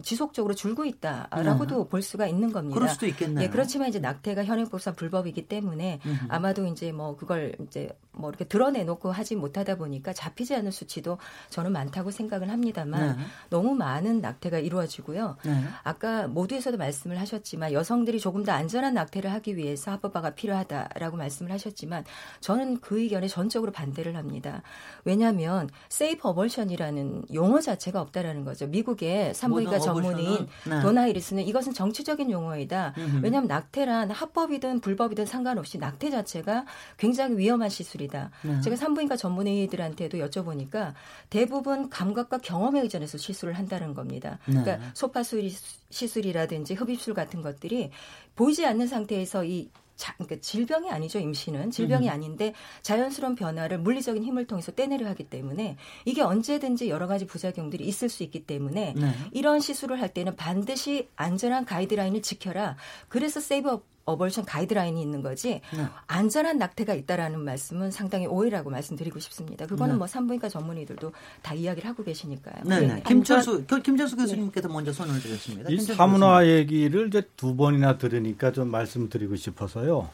[0.04, 1.90] 지속적으로 줄고 있다라고도 네.
[1.90, 2.76] 볼 수가 있는 겁니다.
[2.76, 3.44] 그럴 수도 있겠네요.
[3.44, 6.26] 예, 그렇지만 이제 낙태가 현행법상 불법이기 때문에 음흠.
[6.30, 11.18] 아마도 이제 뭐 그걸 이제 뭐 이렇게 드러내놓고 하지 못하다 보니까 잡히지 않는 수치도
[11.50, 13.24] 저는 많다고 생각을 합니다만 네.
[13.50, 15.38] 너무 많은 낙태가 이루어지고요.
[15.44, 15.64] 네.
[15.84, 22.04] 아까 모두에서도 말씀을 하셨지만 여성들이 조금 더 안전한 낙태를 하기 위해서 합법화가 필요하다라고 말씀을 하셨지만
[22.40, 24.62] 저는 그 의견에 전적으로 반대를 합니다.
[25.06, 28.68] 왜냐하면 세이프 어벌션이라는 용어 자체가 없다라는 거죠.
[28.68, 30.82] 미국의 산부인과 전문의인 네.
[30.82, 32.94] 도나이리스는 이것은 정치적인 용어이다.
[32.98, 33.20] 음흠.
[33.24, 36.66] 왜냐하면 낙태란 합법이든 불법이든 상관없이 낙태 자체가
[36.98, 38.32] 굉장히 위험한 시술이다.
[38.44, 38.62] 네.
[38.62, 40.94] 제가 산부인과 전문의들한테도 여쭤보니까
[41.30, 44.40] 대부분 감각과 경험에 의존해서 시술을 한다는 겁니다.
[44.46, 44.62] 네.
[44.62, 45.50] 그러니까 소파술
[45.90, 47.92] 시술이라든지 흡입술 같은 것들이
[48.36, 49.70] 보이지 않는 상태에서 이
[50.00, 52.14] 자, 그러니까 질병이 아니죠 임신은 질병이 음.
[52.14, 58.08] 아닌데 자연스러운 변화를 물리적인 힘을 통해서 떼내려 하기 때문에 이게 언제든지 여러 가지 부작용들이 있을
[58.08, 59.14] 수 있기 때문에 네.
[59.34, 62.78] 이런 시술을 할 때는 반드시 안전한 가이드라인을 지켜라.
[63.10, 65.86] 그래서 세이브 어벌션 가이드라인이 있는 거지 네.
[66.08, 69.66] 안전한 낙태가 있다라는 말씀은 상당히 오해라고 말씀드리고 싶습니다.
[69.66, 69.98] 그거는 네.
[70.00, 72.64] 뭐 산부인과 전문의들도 다 이야기를 하고 계시니까요.
[72.66, 73.04] 네, 네.
[73.06, 75.70] 김철수 김철수 교수님께서 먼저 손을 들었습니다.
[75.70, 80.10] 이 사문화 얘기를 이제 두 번이나 들으니까 좀 말씀드리고 싶어서요.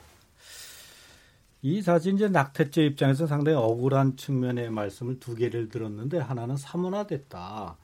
[1.61, 7.75] 이 사실 이제 낙태죄 입장에서 상당히 억울한 측면의 말씀을 두 개를 들었는데 하나는 사문화됐다.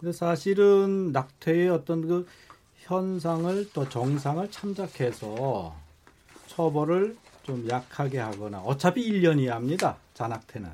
[0.00, 2.26] 근데 사실은 낙태의 어떤 그
[2.82, 5.74] 현상을 또 정상을 참작해서
[6.48, 9.96] 처벌을 좀 약하게 하거나 어차피 1년 이하입니다.
[10.14, 10.68] 잔악태는.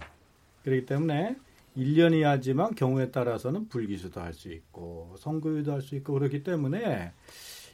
[0.64, 1.37] 그렇기 때문에
[1.77, 7.12] 1년 이하지만 경우에 따라서는 불기소도 할 수 있고 선고유도 할 수 있고 그렇기 때문에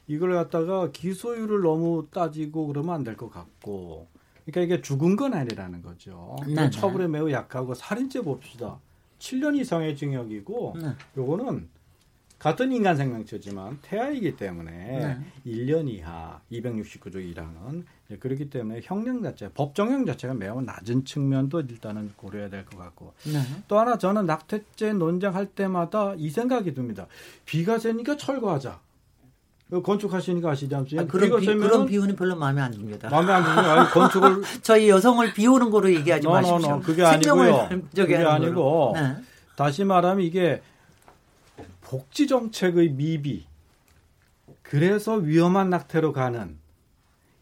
[0.07, 4.07] 이걸 갖다가 기소율을 너무 따지고 그러면 안 될 것 같고
[4.45, 6.37] 그러니까 이게 죽은 건 아니라는 거죠.
[6.47, 8.79] 네, 처벌에 매우 약하고 살인죄 봅시다.
[9.21, 10.89] 7년 이상의 징역이고 네.
[11.17, 11.69] 요거는
[12.39, 15.19] 같은 인간 생명체지만 태아이기 때문에 네.
[15.47, 17.85] 1년 이하 269조 1항은
[18.21, 23.41] 그렇기 때문에 형량 자체, 법정형 자체가 매우 낮은 측면도 일단은 고려해야 될 것 같고 네.
[23.67, 27.07] 또 하나 저는 낙태죄 논쟁할 때마다 이 생각이 듭니다.
[27.47, 28.79] 비가 새니까 철거하자.
[29.83, 31.03] 건축하시니까 아시지 않습니까?
[31.03, 33.09] 아, 그런, 비, 그런 비유는 별로 마음에 안 듭니다.
[33.09, 33.89] 마음에 안 듭니다.
[33.91, 36.57] 건축을 저희 여성을 비우는 거로 얘기하지 no, 마십시오.
[36.59, 36.81] no, no.
[36.81, 37.69] 그게 아니고요.
[37.95, 39.17] 그게 아니고 네.
[39.57, 40.61] 다시 말하면 이게
[41.85, 43.47] 복지 정책의 미비
[44.63, 46.59] 그래서 위험한 낙태로 가는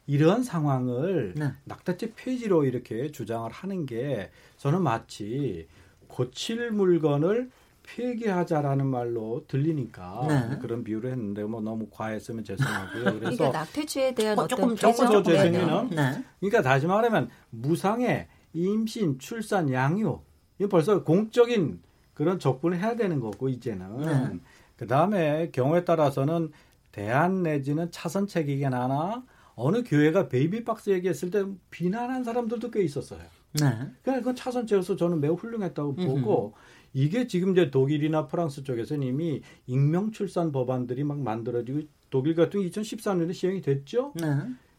[0.07, 1.53] 이런 상황을 네.
[1.65, 5.69] 낙태죄 폐지로 이렇게 주장을 하는 게 저는 마치
[6.09, 7.51] 고칠 물건을
[7.85, 10.59] 폐기하자라는 말로 들리니까 네.
[10.61, 13.05] 그런 비유를 했는데 뭐 너무 과했으면 죄송하고요.
[13.19, 16.25] 그래서 그러니까 낙태죄에 대한 어, 떤 조금 재생에는 네.
[16.41, 20.25] 그러니까 다시 말하면 무상의 임신, 출산, 양육
[20.61, 21.81] 이 벌써 공적인
[22.23, 24.39] 그런 접근을 해야 되는 거고 이제는 네.
[24.77, 26.53] 그 다음에 경우에 따라서는
[26.93, 29.25] 대안 내지는 차선책이긴 하나
[29.57, 33.19] 어느 교회가 베이비박스 얘기했을 때 비난한 사람들도 꽤 있었어요.
[33.55, 33.91] 네.
[34.03, 36.55] 그러니까 그 차선책에서 저는 매우 훌륭했다고 보고
[36.95, 43.35] 이게 지금 이제 독일이나 프랑스 쪽에서는 이미 익명 출산 법안들이 막 만들어지고 독일 같은 2014년에
[43.35, 44.13] 시행이 됐죠.
[44.15, 44.27] 네.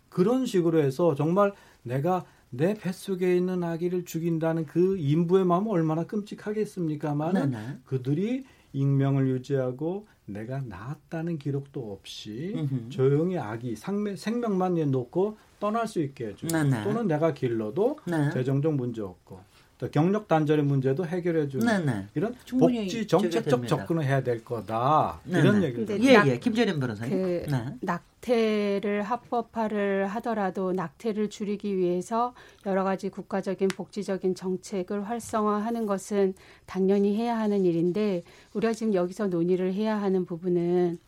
[0.08, 1.52] 그런 식으로 해서 정말
[1.82, 2.24] 내가
[2.56, 7.36] 내 뱃속에 있는 아기를 죽인다는 그 인부의 마음은 얼마나 끔찍하겠습니까만
[7.84, 12.90] 그들이 익명을 유지하고 내가 낳았다는 기록도 없이 음흠.
[12.90, 16.84] 조용히 아기 상매, 생명만 내놓고 떠날 수 있게 해주고 네네.
[16.84, 18.30] 또는 내가 길러도 네.
[18.32, 19.53] 재정적 문제 없고 또
[19.92, 22.08] 경력 단절의 문제도 해결해 주는 네네.
[22.16, 25.40] 이런 복지 정책적 접근을 해야 될 거다 네네.
[25.40, 26.40] 이런 얘기를 예, 예.
[26.40, 27.76] 김재련 변호사님 그 네.
[27.82, 32.34] 낙태를 합법화를 하더라도 낙태를 줄이기 위해서
[32.66, 36.34] 여러 가지 국가적인 복지적인 정책을 활성화하는 것은
[36.66, 41.00] 당연히 해야 하는 일인데 우리가 지금 여기서 논의를 해야 하는 부분은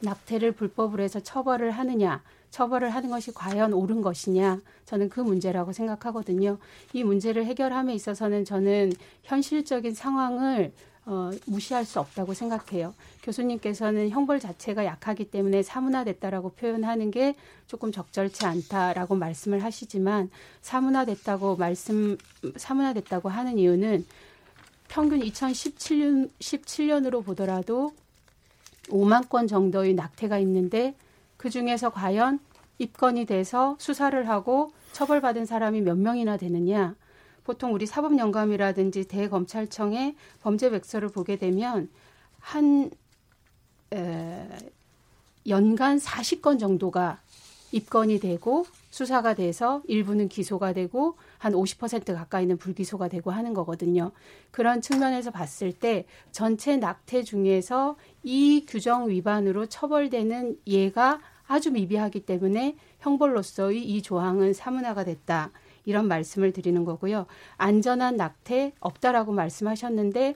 [0.00, 2.22] 낙태를 불법으로 해서 처벌을 하느냐
[2.52, 6.58] 처벌을 하는 것이 과연 옳은 것이냐 저는 그 문제라고 생각하거든요.
[6.92, 8.92] 이 문제를 해결함에 있어서는 저는
[9.24, 10.72] 현실적인 상황을
[11.04, 12.94] 어, 무시할 수 없다고 생각해요.
[13.24, 17.34] 교수님께서는 형벌 자체가 약하기 때문에 사문화됐다라고 표현하는 게
[17.66, 22.16] 조금 적절치 않다라고 말씀을 하시지만 사문화됐다고 말씀
[22.56, 24.06] 사문화됐다고 하는 이유는
[24.86, 27.92] 평균 2017년 17년으로 보더라도
[28.88, 30.94] 5만 건 정도의 낙태가 있는데
[31.42, 32.38] 그 중에서 과연
[32.78, 36.94] 입건이 돼서 수사를 하고 처벌받은 사람이 몇 명이나 되느냐.
[37.42, 41.90] 보통 우리 사법연감이라든지 대검찰청의 범죄 백서를 보게 되면
[42.38, 42.92] 한
[43.92, 44.48] 에,
[45.48, 47.18] 연간 40건 정도가
[47.72, 54.12] 입건이 되고 수사가 돼서 일부는 기소가 되고 한 50% 가까이는 불기소가 되고 하는 거거든요.
[54.52, 61.20] 그런 측면에서 봤을 때 전체 낙태 중에서 이 규정 위반으로 처벌되는 예가
[61.52, 65.50] 아주 미비하기 때문에 형벌로서의 이 조항은 사문화가 됐다.
[65.84, 67.26] 이런 말씀을 드리는 거고요.
[67.58, 70.34] 안전한 낙태 없다라고 말씀하셨는데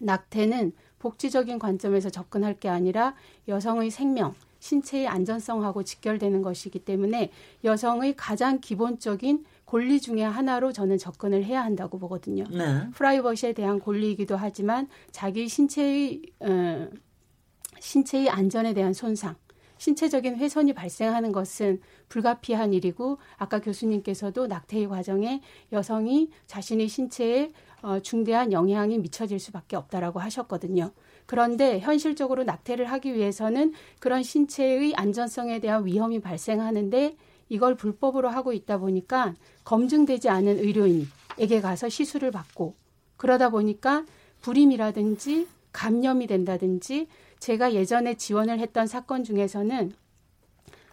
[0.00, 3.14] 낙태는 복지적인 관점에서 접근할 게 아니라
[3.48, 7.30] 여성의 생명, 신체의 안전성하고 직결되는 것이기 때문에
[7.64, 12.44] 여성의 가장 기본적인 권리 중의 하나로 저는 접근을 해야 한다고 보거든요.
[12.50, 12.90] 네.
[12.92, 16.88] 프라이버시에 대한 권리이기도 하지만 자기 신체의 어,
[17.80, 19.34] 신체의 안전에 대한 손상,
[19.82, 25.40] 신체적인 훼손이 발생하는 것은 불가피한 일이고 아까 교수님께서도 낙태의 과정에
[25.72, 27.50] 여성이 자신의 신체에
[27.82, 30.92] 어, 중대한 영향이 미쳐질 수밖에 없다라고 하셨거든요.
[31.26, 37.16] 그런데 현실적으로 낙태를 하기 위해서는 그런 신체의 안전성에 대한 위험이 발생하는데
[37.48, 42.76] 이걸 불법으로 하고 있다 보니까 검증되지 않은 의료인에게 가서 시술을 받고
[43.16, 44.06] 그러다 보니까
[44.42, 47.08] 불임이라든지 감염이 된다든지
[47.38, 49.92] 제가 예전에 지원을 했던 사건 중에서는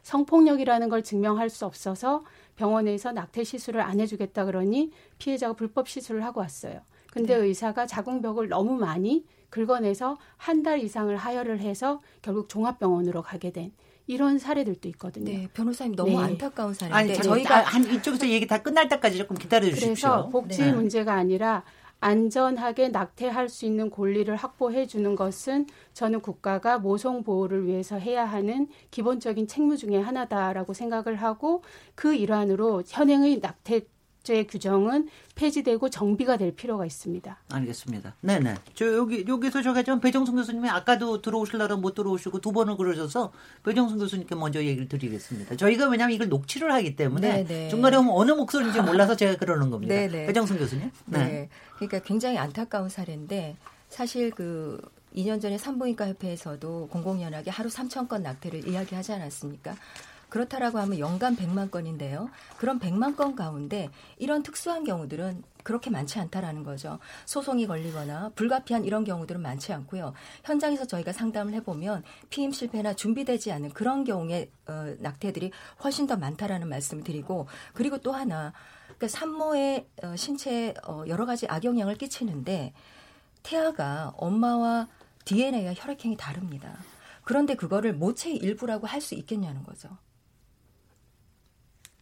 [0.04, 2.24] 성폭력이라는 걸 증명할 수 없어서
[2.56, 6.82] 병원에서 낙태 시술을 안 해주겠다 그러니 피해자가 불법 시술을 하고 왔어요.
[7.12, 7.46] 근데 네.
[7.46, 13.72] 의사가 자궁벽을 너무 많이 긁어내서 한 달 이상을 하혈을 해서 결국 종합병원으로 가게 된
[14.08, 15.26] 이런 사례들도 있거든요.
[15.26, 16.18] 네, 변호사님 너무 네.
[16.18, 19.86] 안타까운 사례인데 아니, 저희가 한 이쪽에서 얘기 다 끝날 때까지 조금 기다려 주십시오.
[19.86, 20.72] 그래서 복지 네.
[20.72, 21.64] 문제가 아니라
[22.02, 28.68] 안전하게 낙태할 수 있는 권리를 확보해 주는 것은 저는 국가가 모성 보호를 위해서 해야 하는
[28.92, 31.64] 기본적인 책무 중의 하나다라고 생각을 하고
[31.96, 33.82] 그 일환으로 현행의 낙태
[34.30, 37.36] 제 규정은 폐지되고 정비가 될 필요가 있습니다.
[37.52, 38.14] 알겠습니다.
[38.22, 38.58] 네네.
[38.76, 43.32] 저 여기 여기서 저가 좀 배정순 교수님이 아까도 들어오실라고 못 들어오시고 두 번을 그러셔서
[43.64, 45.56] 배정순 교수님께 먼저 얘기를 드리겠습니다.
[45.56, 47.70] 저희가 왜냐하면 이걸 녹취를 하기 때문에 네네.
[47.70, 49.96] 중간에 오면 어느 목소리인지 몰라서 제가 그러는 겁니다.
[49.96, 50.28] 네네.
[50.28, 50.92] 배정순 교수님.
[51.06, 51.18] 네.
[51.18, 51.50] 네.
[51.78, 53.58] 그러니까 굉장히 안타까운 사례인데
[53.90, 54.80] 사실 그
[55.16, 59.76] 2년 전에 산부인과 협회에서도 공공연하게 하루 3천 건 낙태를 이야기하지 않았습니까?
[60.30, 62.30] 그렇다라고 하면 연간 100만 건인데요.
[62.58, 67.00] 그런 100만 건 가운데 이런 특수한 경우들은 그렇게 많지 않다라는 거죠.
[67.26, 70.14] 소송이 걸리거나 불가피한 이런 경우들은 많지 않고요.
[70.44, 75.52] 현장에서 저희가 상담을 해보면 피임 실패나 준비되지 않은 그런 경우에 어, 낙태들이
[75.84, 78.54] 훨씬 더 많다라는 말씀을 드리고 그리고 또 하나
[78.86, 82.74] 그러니까 산모의 어, 신체에 어, 여러 가지 악영향을 끼치는데
[83.44, 84.88] 태아가 엄마와
[85.26, 86.78] DNA와 혈액형이 다릅니다.
[87.24, 89.90] 그런데 그거를 모체의 일부라고 할 수 있겠냐는 거죠.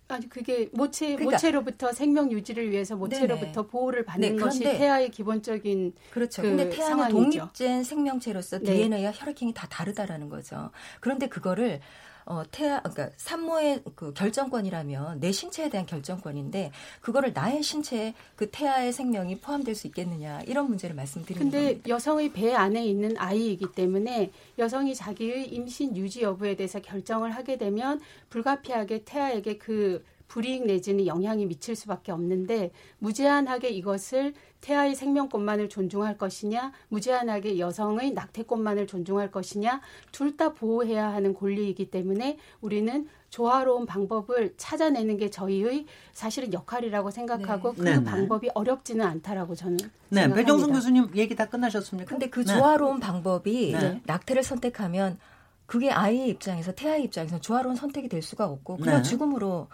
[0.09, 3.67] 아니 그게 모체 그러니까, 모체로부터 생명 유지를 위해서 모체로부터 네네.
[3.67, 6.41] 보호를 받는 네, 것이 태아의 기본적인 그렇죠.
[6.41, 7.39] 그 근데 태아는 상황이죠.
[7.39, 8.87] 독립된 생명체로서 네.
[8.87, 10.71] DNA와 혈액형이 다 다르다라는 거죠.
[11.01, 11.81] 그런데 그거를
[12.29, 18.91] 어, 태아, 그러니까 산모의 그 결정권이라면 내 신체에 대한 결정권인데 그거를 나의 신체에 그 태아의
[18.91, 21.89] 생명이 포함될 수 있겠느냐 이런 문제를 말씀드리는 근데 겁니다.
[21.89, 28.01] 여성의 배 안에 있는 아이이기 때문에 여성이 자기의 임신 유지 여부에 대해서 결정을 하게 되면
[28.29, 36.71] 불가피하게 태아에게 그 불이익 내지는 영향이 미칠 수밖에 없는데 무제한하게 이것을 태아의 생명권만을 존중할 것이냐,
[36.89, 45.17] 무제한하게 여성의 낙태권만을 존중할 것이냐, 둘 다 보호해야 하는 권리이기 때문에 우리는 조화로운 방법을 찾아내는
[45.17, 47.77] 게 저희의 사실은 역할이라고 생각하고 네.
[47.77, 48.03] 그 네네.
[48.03, 49.87] 방법이 어렵지는 않다라고 저는 네,
[50.21, 50.35] 생각합니다.
[50.35, 52.07] 배정순 교수님 얘기 다 끝나셨습니까?
[52.09, 52.53] 근데 그 네.
[52.53, 54.01] 조화로운 방법이 네.
[54.05, 55.17] 낙태를 선택하면
[55.65, 59.09] 그게 아이 입장에서 태아의 입장에서 조화로운 선택이 될 수가 없고 그냥 네.
[59.09, 59.67] 죽음으로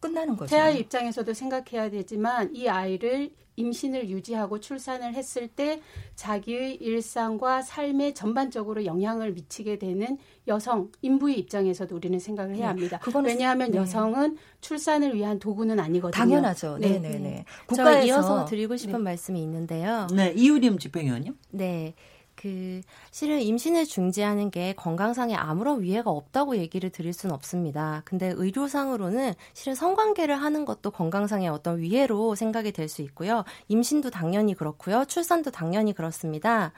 [0.00, 0.50] 끝나는 거죠.
[0.54, 5.80] 태아의 입장에서도 생각해야 되지만 이 아이를 임신을 유지하고 출산을 했을 때
[6.14, 10.16] 자기의 일상과 삶에 전반적으로 영향을 미치게 되는
[10.46, 12.80] 여성 인부의 입장에서도 우리는 생각을 해야 네.
[12.88, 13.00] 합니다.
[13.04, 13.78] 네, 왜냐하면 네.
[13.78, 16.18] 여성은 출산을 위한 도구는 아니거든요.
[16.18, 16.78] 당연하죠.
[16.78, 17.44] 네, 네, 네.
[17.66, 18.98] 국가에서 이어서 드리고 싶은 네.
[18.98, 20.06] 말씀이 있는데요.
[20.14, 21.36] 네, 이유림 집행위원님.
[21.50, 21.94] 네.
[22.40, 28.02] 그 실은 임신을 중지하는 게 건강상에 아무런 위해가 없다고 얘기를 드릴 수는 없습니다.
[28.04, 33.44] 근데 의료상으로는 실은 성관계를 하는 것도 건강상의 어떤 위해로 생각이 될 수 있고요.
[33.68, 35.04] 임신도 당연히 그렇고요.
[35.04, 36.72] 출산도 당연히 그렇습니다.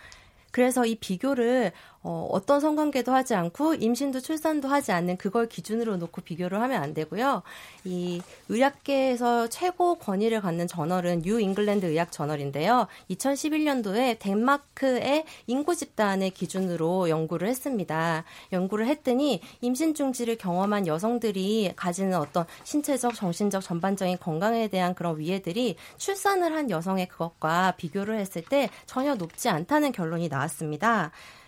[0.50, 6.22] 그래서 이 비교를 어, 어떤 성관계도 하지 않고 임신도 출산도 하지 않는 그걸 기준으로 놓고
[6.22, 7.42] 비교를 하면 안 되고요.
[7.84, 12.86] 이 의학계에서 최고 권위를 갖는 저널은 뉴 잉글랜드 의학 저널인데요.
[13.10, 18.24] 2011년도에 덴마크의 인구 집단의 기준으로 연구를 했습니다.
[18.52, 25.76] 연구를 했더니 임신 중지를 경험한 여성들이 가지는 어떤 신체적, 정신적, 전반적인 건강에 대한 그런 위해들이
[25.98, 30.39] 출산을 한 여성의 그것과 비교를 했을 때 전혀 높지 않다는 결론이 나왔습니다.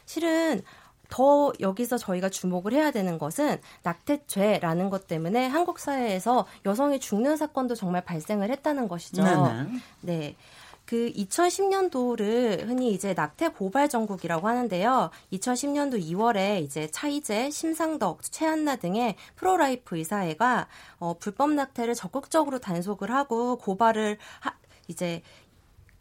[0.04, 0.62] 실은
[1.08, 7.74] 더 여기서 저희가 주목을 해야 되는 것은 낙태죄라는 것 때문에 한국 사회에서 여성이 죽는 사건도
[7.74, 9.22] 정말 발생을 했다는 것이죠.
[9.22, 9.66] 네네.
[10.00, 10.36] 네.
[10.86, 15.10] 그 2010년도를 흔히 이제 낙태 고발 정국이라고 하는데요.
[15.32, 20.66] 2010년도 2월에 이제 차희제, 심상덕, 최안나 등의 pro-life 의사회가
[20.98, 24.54] 어, 불법 낙태를 적극적으로 단속을 하고 고발을 하,
[24.88, 25.22] 이제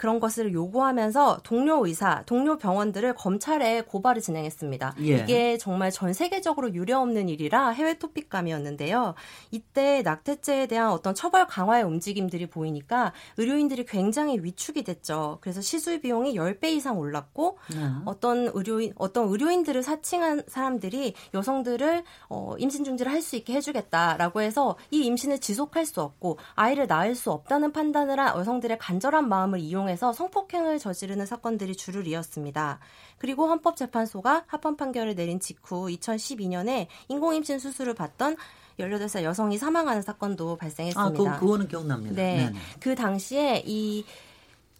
[0.01, 4.95] 그런 것을 요구하면서 동료 의사, 동료 병원들을 검찰에 고발을 진행했습니다.
[5.01, 5.17] 예.
[5.17, 9.13] 이게 정말 전 세계적으로 유례없는 일이라 해외 토픽감이었는데요.
[9.51, 15.37] 이때 낙태죄에 대한 어떤 처벌 강화의 움직임들이 보이니까 의료인들이 굉장히 위축이 됐죠.
[15.39, 17.87] 그래서 시술 비용이 10배 이상 올랐고 네.
[18.05, 24.77] 어떤 의료인 어떤 의료인들을 사칭한 사람들이 여성들을 어, 임신 중지를 할 수 있게 해주겠다라고 해서
[24.89, 29.90] 이 임신을 지속할 수 없고 아이를 낳을 수 없다는 판단을 한 여성들의 간절한 마음을 이용해
[29.91, 32.79] 통해서 성폭행을 저지르는 사건들이 줄을 이었습니다.
[33.17, 38.37] 그리고 헌법재판소가 합헌 판결을 내린 직후 2012년에 인공임신 수술을 받던
[38.79, 41.31] 18살 여성이 사망하는 사건도 발생했습니다.
[41.31, 42.15] 아, 그, 그거는 기억납니다.
[42.15, 42.37] 네.
[42.37, 42.59] 네네.
[42.79, 44.05] 그 당시에 이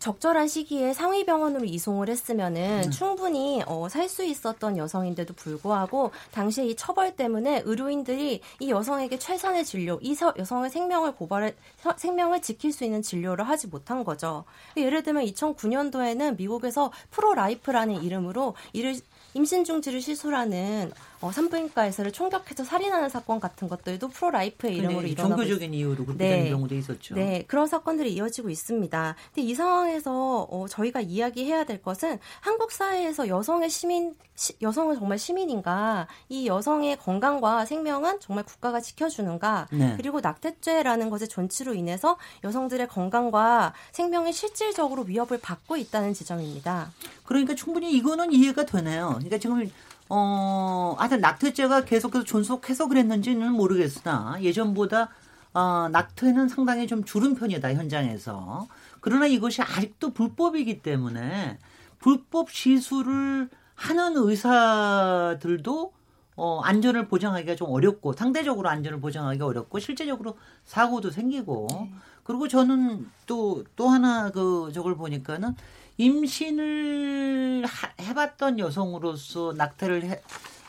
[0.02, 2.92] 적절한 시기에 상위 병원으로 이송을 했으면은 음.
[2.92, 9.64] 충분히 어, 살 수 있었던 여성인데도 불구하고 당시에 이 처벌 때문에 의료인들이 이 여성에게 최선의
[9.64, 11.56] 진료, 이 서, 여성의 생명을 고발을
[11.96, 14.44] 생명을 지킬 수 있는 진료를 하지 못한 거죠.
[14.76, 18.96] 예를 들면 2009년도에는 미국에서 pro-life라는 이름으로 이를
[19.34, 25.74] 임신 중지를 시술하는 어, 산부인과 의사를 총격해서 살인하는 사건 같은 것들도 pro-life의 이름으로 일어나고 종교적인
[25.74, 26.50] 이유로 그렇게 네.
[26.50, 27.16] 경우도 있었죠.
[27.16, 29.16] 네, 그런 사건들이 이어지고 있습니다.
[29.34, 35.20] 근데 이 상황에서 어, 저희가 이야기해야 될 것은 한국 사회에서 여성의 시민 시, 여성은 정말
[35.20, 36.08] 시민인가?
[36.28, 39.68] 이 여성의 건강과 생명은 정말 국가가 지켜주는가?
[39.72, 39.94] 네.
[39.98, 46.92] 그리고 낙태죄라는 것의 존치로 인해서 여성들의 건강과 생명이 실질적으로 위협을 받고 있다는 지점입니다.
[47.24, 49.10] 그러니까 충분히 이거는 이해가 되네요.
[49.20, 49.70] 그러니까 지금
[50.14, 55.08] 어, 하여튼 낙태죄가 계속해서 존속해서 그랬는지는 모르겠으나 예전보다
[55.54, 58.68] 어, 낙태는 상당히 좀 줄은 편이다 현장에서.
[59.00, 61.60] 그러나 이것이 아직도 불법이기 때문에
[62.00, 65.94] 불법 시술을 하는 의사들도
[66.36, 71.94] 어, 안전을 보장하기가 좀 어렵고 상대적으로 안전을 보장하기가 어렵고 실제적으로 사고도 생기고 네.
[72.26, 75.56] 그리고 저는 또또 하나 그 저걸 보니까는
[76.02, 80.22] 임신을 하, 해봤던 여성으로서 낙태를 해,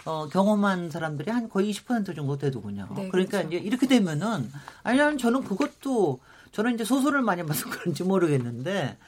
[0.04, 2.88] 어, 경험한 사람들이 한 거의 20% 정도 되더군요.
[2.94, 3.48] 네, 그러니까 그렇죠.
[3.48, 4.50] 이제 이렇게 되면은
[4.82, 6.20] 아니면 저는 그것도
[6.52, 8.98] 저는 이제 소설을 많이 봐서 그런지 모르겠는데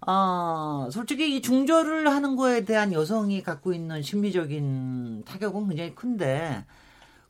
[0.00, 6.64] 아, 솔직히 이 중절을 하는 거에 대한 여성이 갖고 있는 심리적인 타격은 굉장히 큰데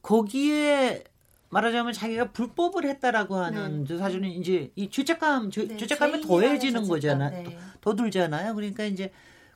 [0.03, 1.05] 거기에
[1.51, 3.99] 말하자면 자기가 불법을 했다라고 하는 네.
[3.99, 7.43] 사실은 이제 이 죄책감 죄, 네, 죄책감이 더해지는 거잖아요.
[7.49, 7.59] 네.
[7.81, 8.55] 더, 더 들잖아요.
[8.55, 9.13] 그러니까 이제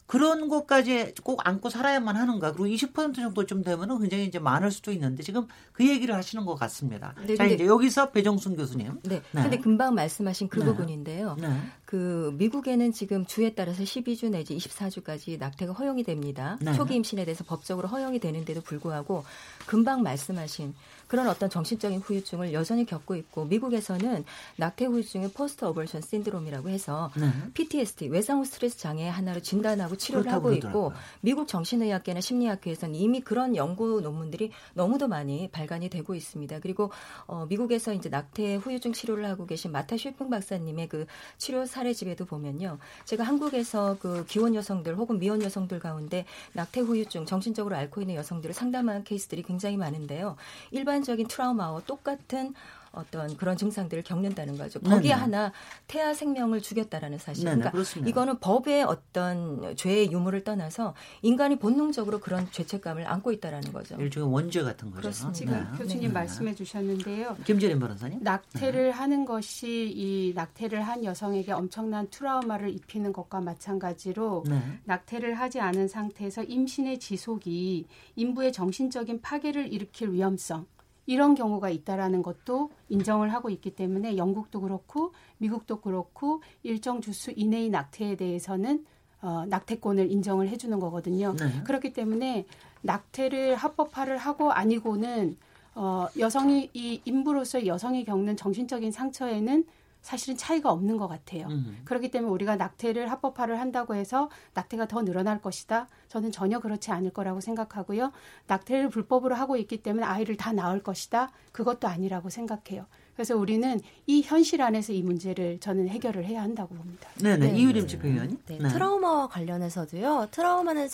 [0.07, 2.53] 그런 것까지 꼭 안고 살아야만 하는가.
[2.53, 6.55] 그리고 20% 정도 좀 되면은 굉장히 이제 많을 수도 있는데 지금 그 얘기를 하시는 것
[6.57, 7.15] 같습니다.
[7.27, 9.01] 네, 자, 이제 여기서 배정순 교수님.
[9.03, 9.23] 네.
[9.33, 9.43] 네.
[9.43, 10.67] 근데 금방 말씀하신 그 네.
[10.67, 11.37] 부분인데요.
[11.41, 11.49] 네.
[11.87, 16.59] 그 미국에는 지금 주에 따라서 12주 내지 24주까지 낙태가 허용이 됩니다.
[16.61, 16.75] 네.
[16.75, 19.25] 초기 임신에 대해서 법적으로 허용이 되는데도 불구하고
[19.67, 20.75] 금방 말씀하신
[21.15, 24.25] 그런 어떤 정신적인 후유증을 여전히 겪고 있고 미국에서는
[24.57, 27.31] 낙태 후유증의 post abortion syndrome이라고 해서 네.
[27.55, 34.01] PTSD 외상 스트레스 장애 하나로 진단하고 치료를 하고 있고 미국 정신의학계나 심리학회에서는 이미 그런 연구
[34.01, 36.59] 논문들이 너무도 많이 발간이 되고 있습니다.
[36.59, 36.91] 그리고
[37.29, 41.07] 어, 미국에서 이제 낙태 후유증 치료를 하고 계신 마타 슈핑 박사님의 그
[41.39, 42.79] 치료 사례집에도 보면요.
[43.05, 48.53] 제가 한국에서 그 기혼 여성들 혹은 미혼 여성들 가운데 낙태 후유증 정신적으로 앓고 있는 여성들을
[48.53, 50.35] 상담한 케이스들이 굉장히 많은데요.
[50.73, 52.55] 일반 적인 트라우마와 똑같은
[52.95, 54.81] 어떤 그런 증상들을 겪는다는 거죠.
[54.81, 55.13] 거기에 네네.
[55.13, 55.53] 하나
[55.87, 57.45] 태아 생명을 죽였다라는 사실.
[57.45, 58.09] 네네, 그러니까 그렇습니다.
[58.09, 63.97] 이거는 법의 어떤 죄의 유무를 떠나서 인간이 본능적으로 그런 죄책감을 안고 있다라는 거죠.
[63.97, 65.03] 일종의 원죄 같은 거죠.
[65.03, 65.33] 그렇습니다.
[65.37, 65.79] 지금 네.
[65.79, 66.09] 교수님 네.
[66.09, 67.37] 말씀해 주셨는데요.
[67.45, 68.21] 김재림 변호사님.
[68.23, 68.91] 낙태를 네.
[68.91, 74.61] 하는 것이 이 낙태를 한 여성에게 엄청난 트라우마를 입히는 것과 마찬가지로 네.
[74.85, 77.87] 낙태를 하지 않은 상태에서 임신의 지속이
[78.17, 80.67] 인부의 정신적인 파괴를 일으킬 위험성
[81.07, 87.71] 이런 경우가 있다라는 것도 인정을 하고 있기 때문에 영국도 그렇고 미국도 그렇고 일정 주수 이내의
[87.71, 88.85] 낙태에 대해서는
[89.21, 91.35] 어, 낙태권을 인정을 해주는 거거든요.
[91.37, 91.63] 네.
[91.65, 92.47] 그렇기 때문에
[92.83, 95.37] 낙태를 합법화를 하고 아니고는
[95.75, 99.65] 어, 여성이 이 인부로서 여성이 겪는 정신적인 상처에는
[100.05, 101.47] 사실은 차이가 없는 것 같아요.
[101.47, 101.81] 음.
[101.87, 105.89] 그렇기 때문에 우리가 낙태를 합법화를 한다고 해서 낙태가 더 늘어날 것이다.
[106.09, 108.13] 저는 전혀 그렇지 않을 거라고 생각하고요.
[108.47, 111.31] 낙태를 불법으로 하고 있기 때문에 아이를 다 낳을 것이다.
[111.53, 112.85] 그것도 아니라고 생각해요.
[113.15, 117.09] 그래서 우리는 이 현실 안에서 이 문제를 저는 해결을 해야 한다고 봅니다.
[117.23, 117.53] 네네.
[117.53, 117.59] 네.
[117.59, 118.39] 이유림 집행위원님.
[118.47, 118.59] 네.
[118.59, 118.69] 네.
[118.69, 120.29] 트라우마와 관련해서도요.
[120.33, 120.89] 트라우마는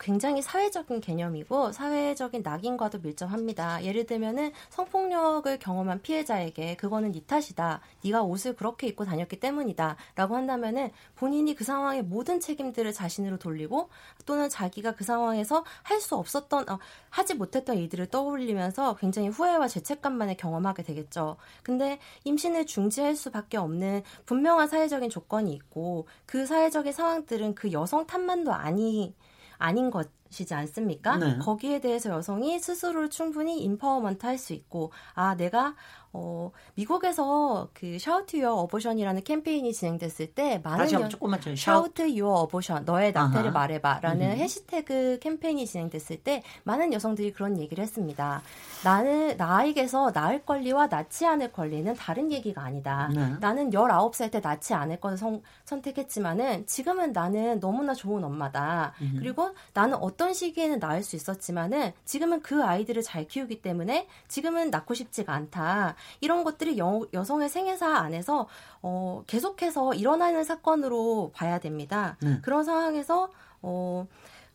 [0.00, 3.84] 굉장히 사회적인 개념이고 사회적인 낙인과도 밀접합니다.
[3.84, 7.80] 예를 들면은 성폭력을 경험한 피해자에게 그거는 네 탓이다.
[8.04, 13.88] 네가 옷을 그렇게 입고 다녔기 때문이다라고 한다면은 본인이 그 상황의 모든 책임들을 자신으로 돌리고
[14.26, 16.78] 또는 자기가 그 상황에서 할 수 없었던 어,
[17.10, 21.36] 하지 못했던 일들을 떠올리면서 굉장히 후회와 죄책감만을 경험하게 되겠죠.
[21.62, 28.52] 근데 임신을 중지할 수밖에 없는 분명한 사회적인 조건이 있고 그 사회적인 상황들은 그 여성 탓만도
[28.52, 29.14] 아니
[29.58, 31.16] 아닌 것 이지 않습니까?
[31.16, 31.38] 네.
[31.38, 35.74] 거기에 대해서 여성이 스스로를 충분히 empowerment 할 수 있고 아 내가
[36.12, 41.10] 어, 미국에서 그 shout your abortion이라는 캠페인이 진행됐을 때 많은 연...
[41.10, 44.36] 조금만 shout your abortion 너의 낙태를 말해봐라는 음.
[44.36, 48.42] 해시태그 캠페인이 진행됐을 때 많은 여성들이 그런 얘기를 했습니다.
[48.84, 53.10] 나는 나에게서 낳을 권리와 낳지 않을 권리는 다른 얘기가 아니다.
[53.14, 53.34] 네.
[53.40, 58.94] 나는 19살 때 낳지 않을 것을 성, 선택했지만은 지금은 나는 너무나 좋은 엄마다.
[59.02, 59.16] 음.
[59.18, 64.92] 그리고 나는 어떤 시기에는 낳을 수 있었지만은 지금은 그 아이들을 잘 키우기 때문에 지금은 낳고
[64.92, 65.94] 싶지가 않다.
[66.20, 68.48] 이런 것들이 여, 여성의 생애사 안에서
[68.82, 72.16] 어, 계속해서 일어나는 사건으로 봐야 됩니다.
[72.20, 72.40] 네.
[72.42, 73.30] 그런 상황에서
[73.62, 74.06] 어,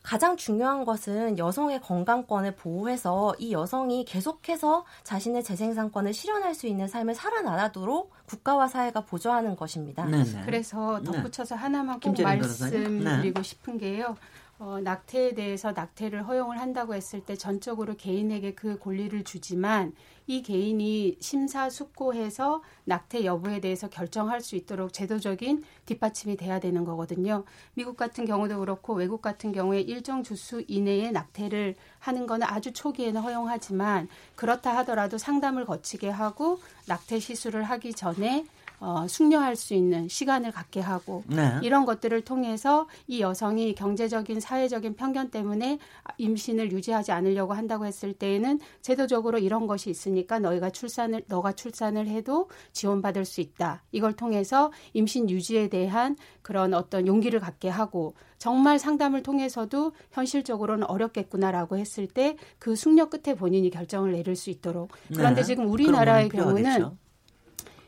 [0.02, 7.14] 가장 중요한 것은 여성의 건강권을 보호해서 이 여성이 계속해서 자신의 재생산권을 실현할 수 있는 삶을
[7.14, 10.04] 살아나도록 국가와 사회가 보조하는 것입니다.
[10.04, 10.24] 네네.
[10.24, 10.42] 네.
[10.44, 11.10] 그래서 네.
[11.10, 11.60] 덧붙여서 네.
[11.62, 13.42] 하나만 꼭 말씀드리고 네.
[13.42, 14.14] 싶은 게요.
[14.58, 19.92] 어, 낙태에 대해서 낙태를 허용을 한다고 했을 때 전적으로 개인에게 그 권리를 주지만
[20.26, 27.44] 이 개인이 심사숙고해서 낙태 여부에 대해서 결정할 수 있도록 제도적인 뒷받침이 돼야 되는 거거든요.
[27.74, 33.20] 미국 같은 경우도 그렇고 외국 같은 경우에 일정 주수 이내에 낙태를 하는 거는 아주 초기에는
[33.20, 38.46] 허용하지만 그렇다 하더라도 상담을 거치게 하고 낙태 시술을 하기 전에
[38.80, 41.58] 어, 숙려할 수 있는 시간을 갖게 하고 네.
[41.62, 45.78] 이런 것들을 통해서 이 여성이 경제적인 사회적인 편견 때문에
[46.18, 52.48] 임신을 유지하지 않으려고 한다고 했을 때에는 제도적으로 이런 것이 있으니까 너희가 출산을 너가 출산을 해도
[52.72, 53.82] 지원받을 수 있다.
[53.92, 61.78] 이걸 통해서 임신 유지에 대한 그런 어떤 용기를 갖게 하고 정말 상담을 통해서도 현실적으로는 어렵겠구나라고
[61.78, 65.46] 했을 때 그 숙려 끝에 본인이 결정을 내릴 수 있도록 그런데 네.
[65.46, 66.96] 지금 우리나라의 경우는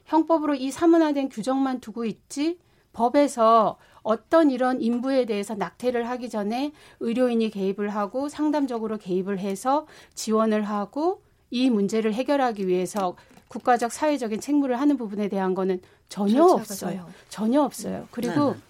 [0.06, 2.58] 형법으로 이 사문화된 규정만 두고 있지
[2.92, 10.62] 법에서 어떤 이런 인부에 대해서 낙태를 하기 전에 의료인이 개입을 하고 상담적으로 개입을 해서 지원을
[10.62, 13.16] 하고 이 문제를 해결하기 위해서
[13.48, 17.06] 국가적 사회적인 책무를 하는 부분에 대한 거는 전혀 없어요.
[17.28, 18.06] 전혀 없어요.
[18.10, 18.60] 그리고 네.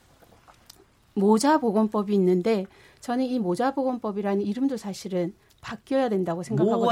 [1.14, 2.66] 모자보건법이 있는데
[3.00, 6.86] 저는 이 모자보건법이라는 이름도 사실은 바뀌어야 된다고 생각하거든요.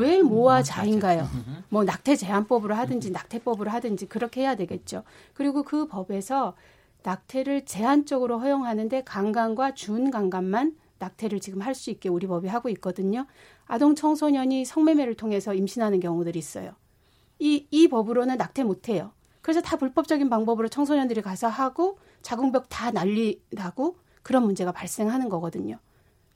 [0.00, 1.28] 왜 모아 자인가요?
[1.68, 5.02] 뭐 낙태 제한법으로 하든지 낙태법으로 하든지 그렇게 해야 되겠죠.
[5.34, 6.54] 그리고 그 법에서
[7.02, 13.26] 낙태를 제한적으로 허용하는데 강간과 준강간만 낙태를 지금 할 수 있게 우리 법이 하고 있거든요.
[13.66, 16.72] 아동 청소년이 성매매를 통해서 임신하는 경우들이 있어요.
[17.38, 19.12] 이, 이 법으로는 낙태 못 해요.
[19.42, 25.78] 그래서 다 불법적인 방법으로 청소년들이 가서 하고 자궁벽 다 난리 나고 그런 문제가 발생하는 거거든요.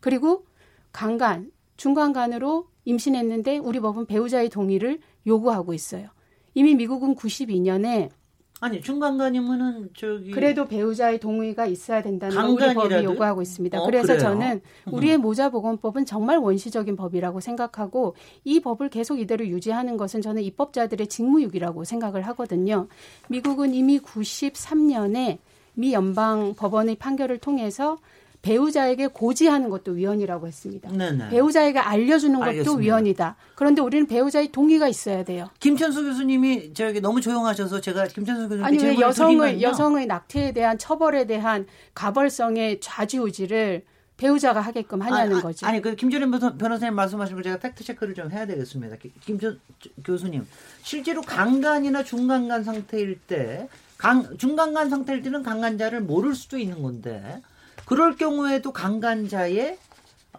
[0.01, 0.45] 그리고
[0.93, 6.09] 강간, 중간간으로 임신했는데 우리 법은 배우자의 동의를 요구하고 있어요.
[6.53, 8.11] 이미 미국은 92년에
[8.61, 13.81] 아니 중간간이면은 저기 그래도 배우자의 동의가 있어야 된다는 걸 우리 법이 요구하고 있습니다.
[13.81, 14.19] 어, 그래서 그래요?
[14.19, 14.93] 저는 음.
[14.93, 21.85] 우리의 모자보건법은 정말 원시적인 법이라고 생각하고 이 법을 계속 이대로 유지하는 것은 저는 입법자들의 직무유기라고
[21.85, 22.89] 생각을 하거든요.
[23.29, 25.39] 미국은 이미 93년에
[25.75, 27.99] 미 연방 법원의 판결을 통해서
[28.43, 30.91] 배우자에게 고지하는 것도 위헌이라고 했습니다.
[30.91, 31.31] 네네.
[31.31, 32.81] 배우자에게 알려주는 것도 알겠습니다.
[32.81, 33.37] 위헌이다.
[33.55, 35.49] 그런데 우리는 배우자의 동의가 있어야 돼요.
[35.61, 39.61] 김천수 교수님이 저기 너무 조용하셔서 제가 김천수 교수님 아니 왜 여성의.
[39.63, 43.83] 여성의 낙태에 대한 처벌에 대한 가벌성의 좌지우지를
[44.17, 45.67] 배우자가 하게끔 하냐는 아니, 거죠.
[45.67, 48.97] 아니 그 김준현 변호사님 말씀하신 거 제가 팩트 체크를 좀 해야 되겠습니다.
[49.25, 49.61] 김준
[50.05, 50.47] 교수님
[50.83, 57.43] 실제로 강간이나 중간간 상태일 때 강, 중간간 상태일 때는 강간자를 모를 수도 있는 건데
[57.89, 59.79] 그럴 경우에도 강간자의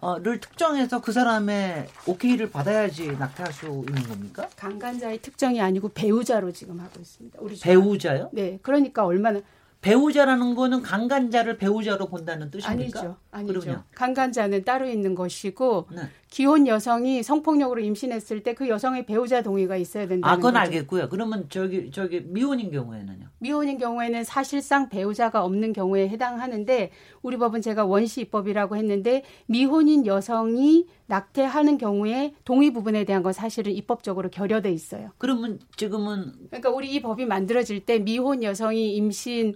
[0.00, 4.48] 어를 특정해서 그 사람의 오케이를 받아야지 낙태할 수 있는 겁니까?
[4.54, 7.40] 강간자의 특정이 아니고 배우자로 지금 하고 있습니다.
[7.42, 8.30] 우리 배우자요?
[8.32, 9.40] 네, 그러니까 얼마나
[9.80, 13.00] 배우자라는 거는 강간자를 배우자로 본다는 뜻입니까?
[13.00, 13.16] 아니죠.
[13.32, 13.60] 아니죠.
[13.60, 13.82] 그럼요.
[13.96, 16.02] 강간자는 따로 있는 것이고 네.
[16.30, 20.62] 기혼 여성이 성폭력으로 임신했을 때 그 여성의 배우자 동의가 있어야 된다는 아, 그건 거죠.
[20.64, 21.08] 알겠고요.
[21.08, 23.26] 그러면 저기 저기 미혼인 경우에는요?
[23.38, 26.90] 미혼인 경우에는 사실상 배우자가 없는 경우에 해당하는데
[27.22, 33.72] 우리 법은 제가 원시 입법이라고 했는데 미혼인 여성이 낙태하는 경우에 동의 부분에 대한 건 사실은
[33.72, 35.10] 입법적으로 결여돼 있어요.
[35.16, 39.54] 그러면 지금은 그러니까 우리 이 법이 만들어질 때 미혼 여성이 임신을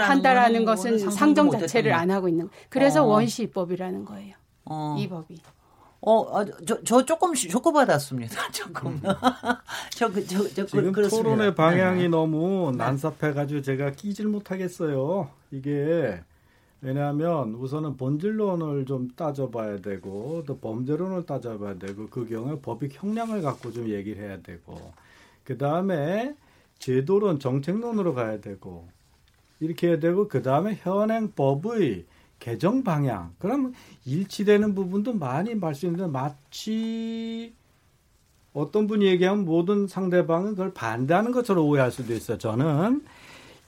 [0.00, 2.48] 한다라는, 것은 상정 자체를 안 하고 있는.
[2.68, 3.06] 그래서 어.
[3.08, 4.36] 원시 입법이라는 거예요.
[4.66, 4.94] 어.
[4.98, 5.36] 이 법이.
[6.08, 8.50] 어, 아, 저, 저 조금 쇼크받았습니다.
[8.52, 8.92] 조금.
[8.92, 9.00] 음.
[9.90, 12.08] 저, 그, 저, 저, 지금 그, 토론의 방향이 네.
[12.08, 12.78] 너무 네.
[12.78, 15.28] 난삽해가지고 제가 끼질 못하겠어요.
[15.50, 16.22] 이게
[16.80, 23.72] 왜냐하면 우선은 본질론을 좀 따져봐야 되고 또 범죄론을 따져봐야 되고 그 경우에 법익 형량을 갖고
[23.72, 24.92] 좀 얘기를 해야 되고
[25.42, 26.36] 그 다음에
[26.78, 28.86] 제도론 정책론으로 가야 되고
[29.58, 32.04] 이렇게 해야 되고 그 다음에 현행법의
[32.38, 33.34] 개정 방향.
[33.38, 33.74] 그러면
[34.04, 37.54] 일치되는 부분도 많이 말씀드는데 마치
[38.52, 42.38] 어떤 분이 얘기하면 모든 상대방은 그걸 반대하는 것처럼 오해할 수도 있어요.
[42.38, 43.04] 저는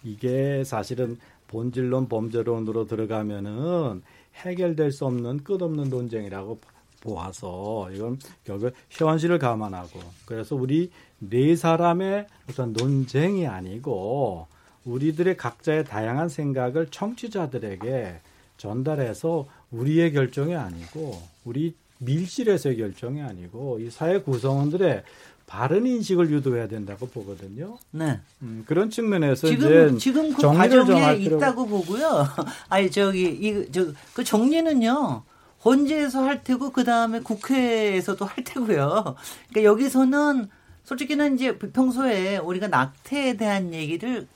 [0.03, 4.03] 이게 사실은 본질론 범죄론으로 들어가면은
[4.37, 6.59] 해결될 수 없는 끝없는 논쟁이라고
[7.01, 14.47] 보아서 이건 결국 현실을 감안하고 그래서 우리 네 사람의 어떤 논쟁이 아니고
[14.85, 18.21] 우리들의 각자의 다양한 생각을 청취자들에게
[18.59, 25.03] 전달해서 우리의 결정이 아니고 우리 밀실에서의 결정이 아니고 이 사회 구성원들의
[25.47, 27.79] 바른 인식을 유도해야 된다고 보거든요.
[27.91, 28.21] 네.
[28.43, 32.27] 음, 그런 측면에서 지금 지금 그 과정에 있다고 보고요.
[32.69, 35.23] 아니 저기 이저 그 정리는요.
[35.65, 39.17] 헌재에서 할 테고 그 다음에 국회에서도 할 테고요.
[39.49, 40.49] 그러니까 여기서는
[40.85, 44.29] 솔직히는 이제 평소에 우리가 낙태에 대한 얘기를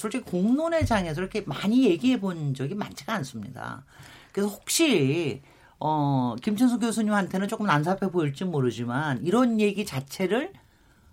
[0.00, 3.84] 솔직히 공론의 장에서 이렇게 많이 얘기해 본 적이 많지가 않습니다.
[4.32, 5.42] 그래서 혹시
[5.78, 10.52] 어, 김천수 교수님한테는 조금 난삽해 보일지 모르지만 이런 얘기 자체를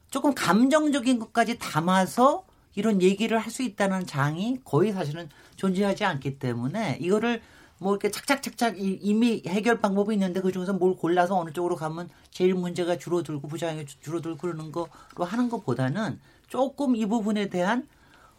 [0.09, 6.97] 조금 감정적인 것까지 담아서 이런 얘기를 할 수 있다는 장이 거의 사실은 존재하지 않기 때문에
[7.01, 7.41] 이거를
[7.79, 12.53] 뭐 이렇게 착착착착 이미 해결 방법이 있는데 그 중에서 뭘 골라서 어느 쪽으로 가면 제일
[12.55, 17.87] 문제가 줄어들고 부작용이 줄어들고 그러는 거로 하는 것보다는 조금 이 부분에 대한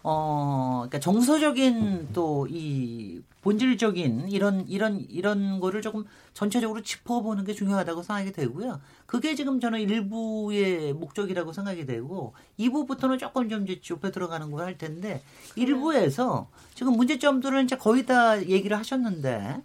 [0.02, 8.02] 어, 그러니까 정서적인 또 이 본질적인 이런 이런 이런 거를 조금 전체적으로 짚어보는 게 중요하다고
[8.02, 8.80] 생각이 되고요.
[9.06, 14.76] 그게 지금 저는 일부의 목적이라고 생각이 되고 2부부터는 조금 좀 이제 좁혀 들어가는 걸 할
[14.76, 15.22] 텐데
[15.56, 19.62] 일부에서 지금 문제점들은 이제 거의 다 얘기를 하셨는데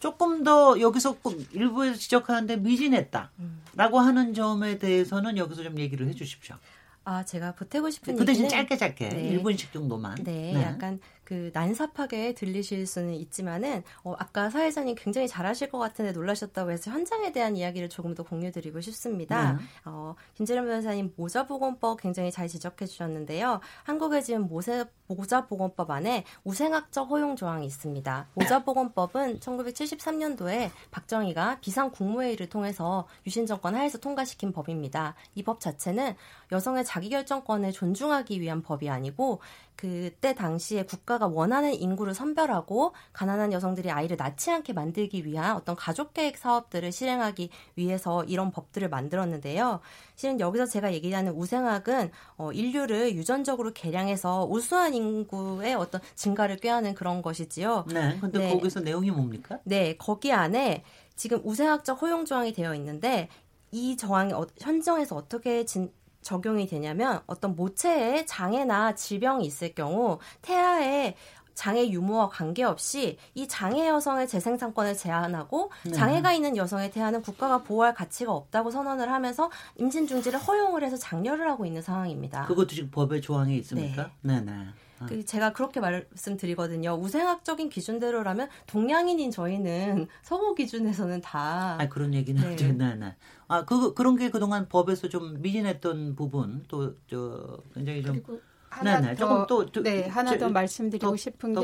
[0.00, 6.56] 조금 더 여기서 꼭 일부에서 지적하는데 미진했다라고 하는 점에 대해서는 여기서 좀 얘기를 해 주십시오.
[7.04, 9.38] 아, 제가 보태고 싶은 그 대신 짧게 짧게 네.
[9.38, 10.16] 1분씩 정도만.
[10.24, 16.12] 네, 네, 약간 그 난삽하게 들리실 수는 있지만은 어, 아까 사회자님 굉장히 잘하실 것 같은데
[16.12, 19.52] 놀라셨다고 해서 현장에 대한 이야기를 조금 더 공유드리고 싶습니다.
[19.52, 19.58] 네.
[19.84, 23.60] 어, 김재련 변호사님 모자보건법 굉장히 잘 지적해 주셨는데요.
[23.84, 28.28] 한국에 지금 모세, 모자보건법 안에 우생학적 허용 조항이 있습니다.
[28.34, 35.14] 모자보건법은 1973년도에 박정희가 비상 국무회의를 통해서 유신 정권 하에서 통과시킨 법입니다.
[35.36, 36.16] 이 법 자체는
[36.52, 39.40] 여성의 자기결정권을 존중하기 위한 법이 아니고
[39.76, 46.14] 그때 당시에 국가가 원하는 인구를 선별하고 가난한 여성들이 아이를 낳지 않게 만들기 위한 어떤 가족
[46.14, 49.80] 계획 사업들을 실행하기 위해서 이런 법들을 만들었는데요.
[50.16, 57.20] 실은 여기서 제가 얘기하는 우생학은 어, 인류를 유전적으로 개량해서 우수한 인구의 어떤 증가를 꾀하는 그런
[57.20, 57.84] 것이지요.
[57.92, 58.18] 네.
[58.20, 58.52] 근데 네.
[58.52, 59.58] 거기서 내용이 뭡니까?
[59.64, 59.96] 네.
[59.96, 60.84] 거기 안에
[61.16, 63.28] 지금 우생학적 허용 조항이 되어 있는데
[63.70, 65.92] 이 저항이 어, 현정에서 어떻게 진,
[66.24, 71.14] 적용이 되냐면 어떤 모체에 장애나 질병이 있을 경우 태아의
[71.54, 75.92] 장애 유무와 관계없이 이 장애 여성의 재생산권을 제한하고 네.
[75.92, 81.48] 장애가 있는 여성의 태아는 국가가 보호할 가치가 없다고 선언을 하면서 임신 중지를 허용을 해서 장려를
[81.48, 82.46] 하고 있는 상황입니다.
[82.46, 84.10] 그것도 지금 법에 조항이 있습니까?
[84.22, 84.52] 네, 네.
[84.52, 84.66] 네.
[85.08, 86.92] 그 제가 그렇게 말씀드리거든요.
[86.94, 91.76] 우생학적인 기준대로라면 동양인인 저희는 서구 기준에서는 다.
[91.80, 92.72] 아 그런 얘기는 네.
[92.72, 93.14] 네, 네.
[93.48, 98.22] 아, 그 그런 게 그동안 법에서 좀 미진했던 부분 또 저 굉장히 좀.
[98.68, 99.14] 하나 네 네.
[99.14, 101.60] 더, 조금 또, 네, 하나 저, 더 말씀드리고 더, 싶은 게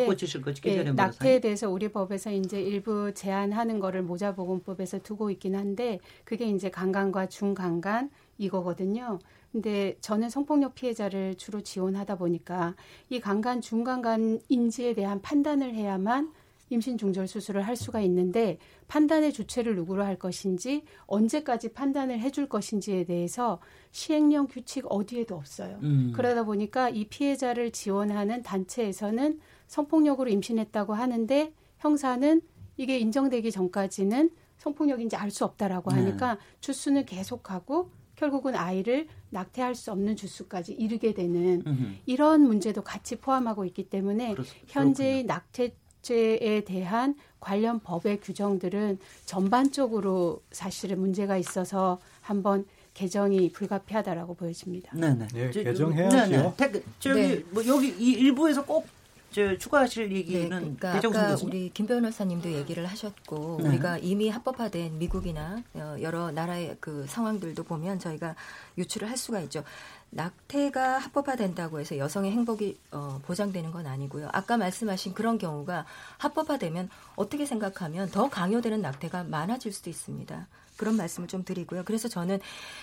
[0.85, 6.71] 네, 낙태에 대해서 우리 법에서 이제 일부 제한하는 거를 모자보건법에서 두고 있긴 한데 그게 이제
[6.71, 8.11] 강간과 중강간
[8.41, 9.19] 이거거든요.
[9.53, 12.75] 근데 저는 성폭력 피해자를 주로 지원하다 보니까
[13.09, 16.33] 이 강간 중강간 인지에 대한 판단을 해야만
[16.73, 23.05] 임신 중절 수술을 할 수가 있는데 판단의 주체를 누구로 할 것인지 언제까지 판단을 해줄 것인지에
[23.05, 23.61] 대해서
[23.91, 25.79] 시행령 규칙 어디에도 없어요.
[25.83, 26.13] 음.
[26.15, 32.41] 그러다 보니까 이 피해자를 지원하는 단체에서는 성폭력으로 임신했다고 하는데 형사는
[32.77, 35.97] 이게 인정되기 전까지는 성폭력인지 알 수 없다라고 네.
[35.97, 36.41] 하니까 네.
[36.61, 37.91] 주수는 계속하고
[38.21, 41.95] 결국은 아이를 낙태할 수 없는 주수까지 이르게 되는 음흠.
[42.05, 51.01] 이런 문제도 같이 포함하고 있기 때문에 그렇, 현재의 낙태죄에 대한 관련 법의 규정들은 전반적으로 사실은
[51.01, 54.95] 문제가 있어서 한번 개정이 불가피하다라고 보여집니다.
[54.95, 55.29] 네네.
[55.29, 56.55] 네, 개정해야죠.
[56.59, 56.83] 네네.
[56.99, 57.45] 저기 네.
[57.51, 58.87] 뭐 여기 이 일부에서 꼭
[59.31, 63.69] 저 추가하실 얘기는 네, 그러니까 아까 우리 김 변호사님도 얘기를 하셨고 네.
[63.69, 68.35] 우리가 이미 합법화된 미국이나 어, 여러 나라의 그 상황들도 보면 저희가
[68.77, 69.63] 유출을 할 수가 있죠.
[70.11, 74.29] 낙태가 합법화된다고 해서 여성의 행복이 어, 보장되는 건 아니고요.
[74.33, 75.87] 아까 말씀하신 그런 경우가
[76.19, 80.49] 합법화되면 어떻게 생각하면 더 강요되는 낙태가 많아질 수도 있습니다.
[80.81, 81.83] 그런 말씀을 좀 드리고요.
[81.85, 82.41] 그래서 저는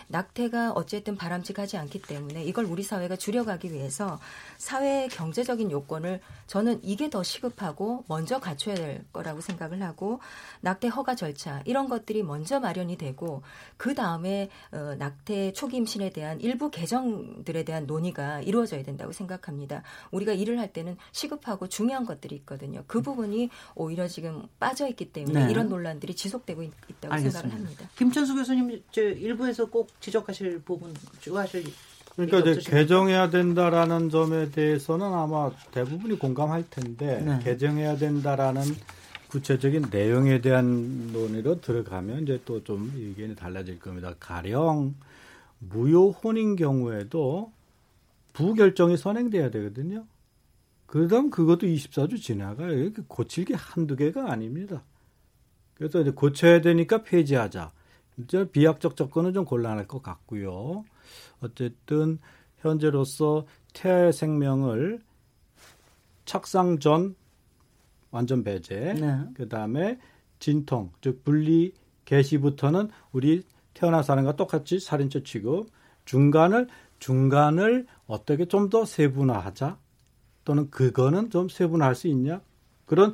[0.09, 4.19] 낙태가 어쨌든 바람직하지 않기 때문에 이걸 우리 사회가 줄여가기 위해서
[4.59, 10.19] 사회 경제적인 요건을 저는 이게 더 시급하고 먼저 갖춰야 될 거라고 생각을 하고
[10.61, 13.41] 낙태 허가 절차 이런 것들이 먼저 마련이 되고
[13.77, 19.81] 그 다음에 어, 낙태 초기 임신에 대한 일부 개정들에 대한 논의가 이루어져야 된다고 생각합니다.
[20.11, 22.83] 우리가 일을 할 때는 시급하고 중요한 것들이 있거든요.
[22.85, 25.51] 그 부분이 오히려 지금 빠져 있기 때문에 네.
[25.51, 26.71] 이런 논란들이 지속되고 있,
[27.01, 27.17] 다고.
[27.17, 27.86] 생각을 합니다.
[27.95, 31.65] 김천수 교수님 저 일부에서 꼭 지적하실 부분 주하실
[32.15, 37.39] 그러니까 이제 개정해야 된다라는 점에 대해서는 아마 대부분이 공감할 텐데 네.
[37.43, 38.63] 개정해야 된다라는
[39.29, 44.15] 구체적인 내용에 대한 논의로 들어가면 이제 또 좀 의견이 달라질 겁니다.
[44.19, 44.95] 가령
[45.59, 47.51] 무효 혼인 경우에도
[48.33, 50.05] 부결정이 선행돼야 되거든요.
[50.87, 52.91] 그다음 그것도 24주 지나가요.
[53.07, 54.83] 고칠 게 한두 개가 아닙니다.
[55.75, 57.71] 그래서 이제 고쳐야 되니까 폐지하자.
[58.17, 60.83] 이제 비약적 접근은 좀 곤란할 것 같고요.
[61.41, 62.19] 어쨌든
[62.57, 65.01] 현재로서 태아의 생명을
[66.25, 67.15] 착상 전
[68.11, 69.19] 완전 배제, 네.
[69.35, 69.99] 그 다음에
[70.39, 71.73] 진통, 즉 분리
[72.05, 73.43] 개시부터는 우리
[73.73, 75.69] 태어난 사람과 똑같이 살인죄 취급,
[76.05, 76.67] 중간을
[76.99, 79.77] 중간을 어떻게 좀 더 세분화하자,
[80.43, 82.41] 또는 그거는 좀 세분화할 수 있냐
[82.85, 83.13] 그런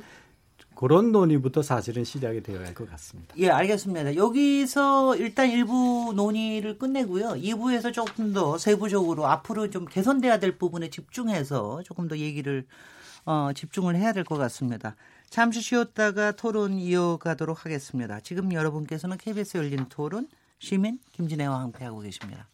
[0.74, 3.34] 그런 논의부터 사실은 시작이 되어야 할 것 같습니다.
[3.38, 4.16] 예, 알겠습니다.
[4.16, 7.30] 여기서 일단 일부 논의를 끝내고요.
[7.36, 12.66] 2부에서 조금 더 세부적으로 앞으로 좀 개선돼야 될 부분에 집중해서 조금 더 얘기를
[13.26, 14.96] 어, 집중을 해야 될 것 같습니다.
[15.30, 18.20] 잠시 쉬었다가 토론 이어가도록 하겠습니다.
[18.20, 22.48] 지금 여러분께서는 KBS 열린 토론 시민 김진애와 함께하고 계십니다.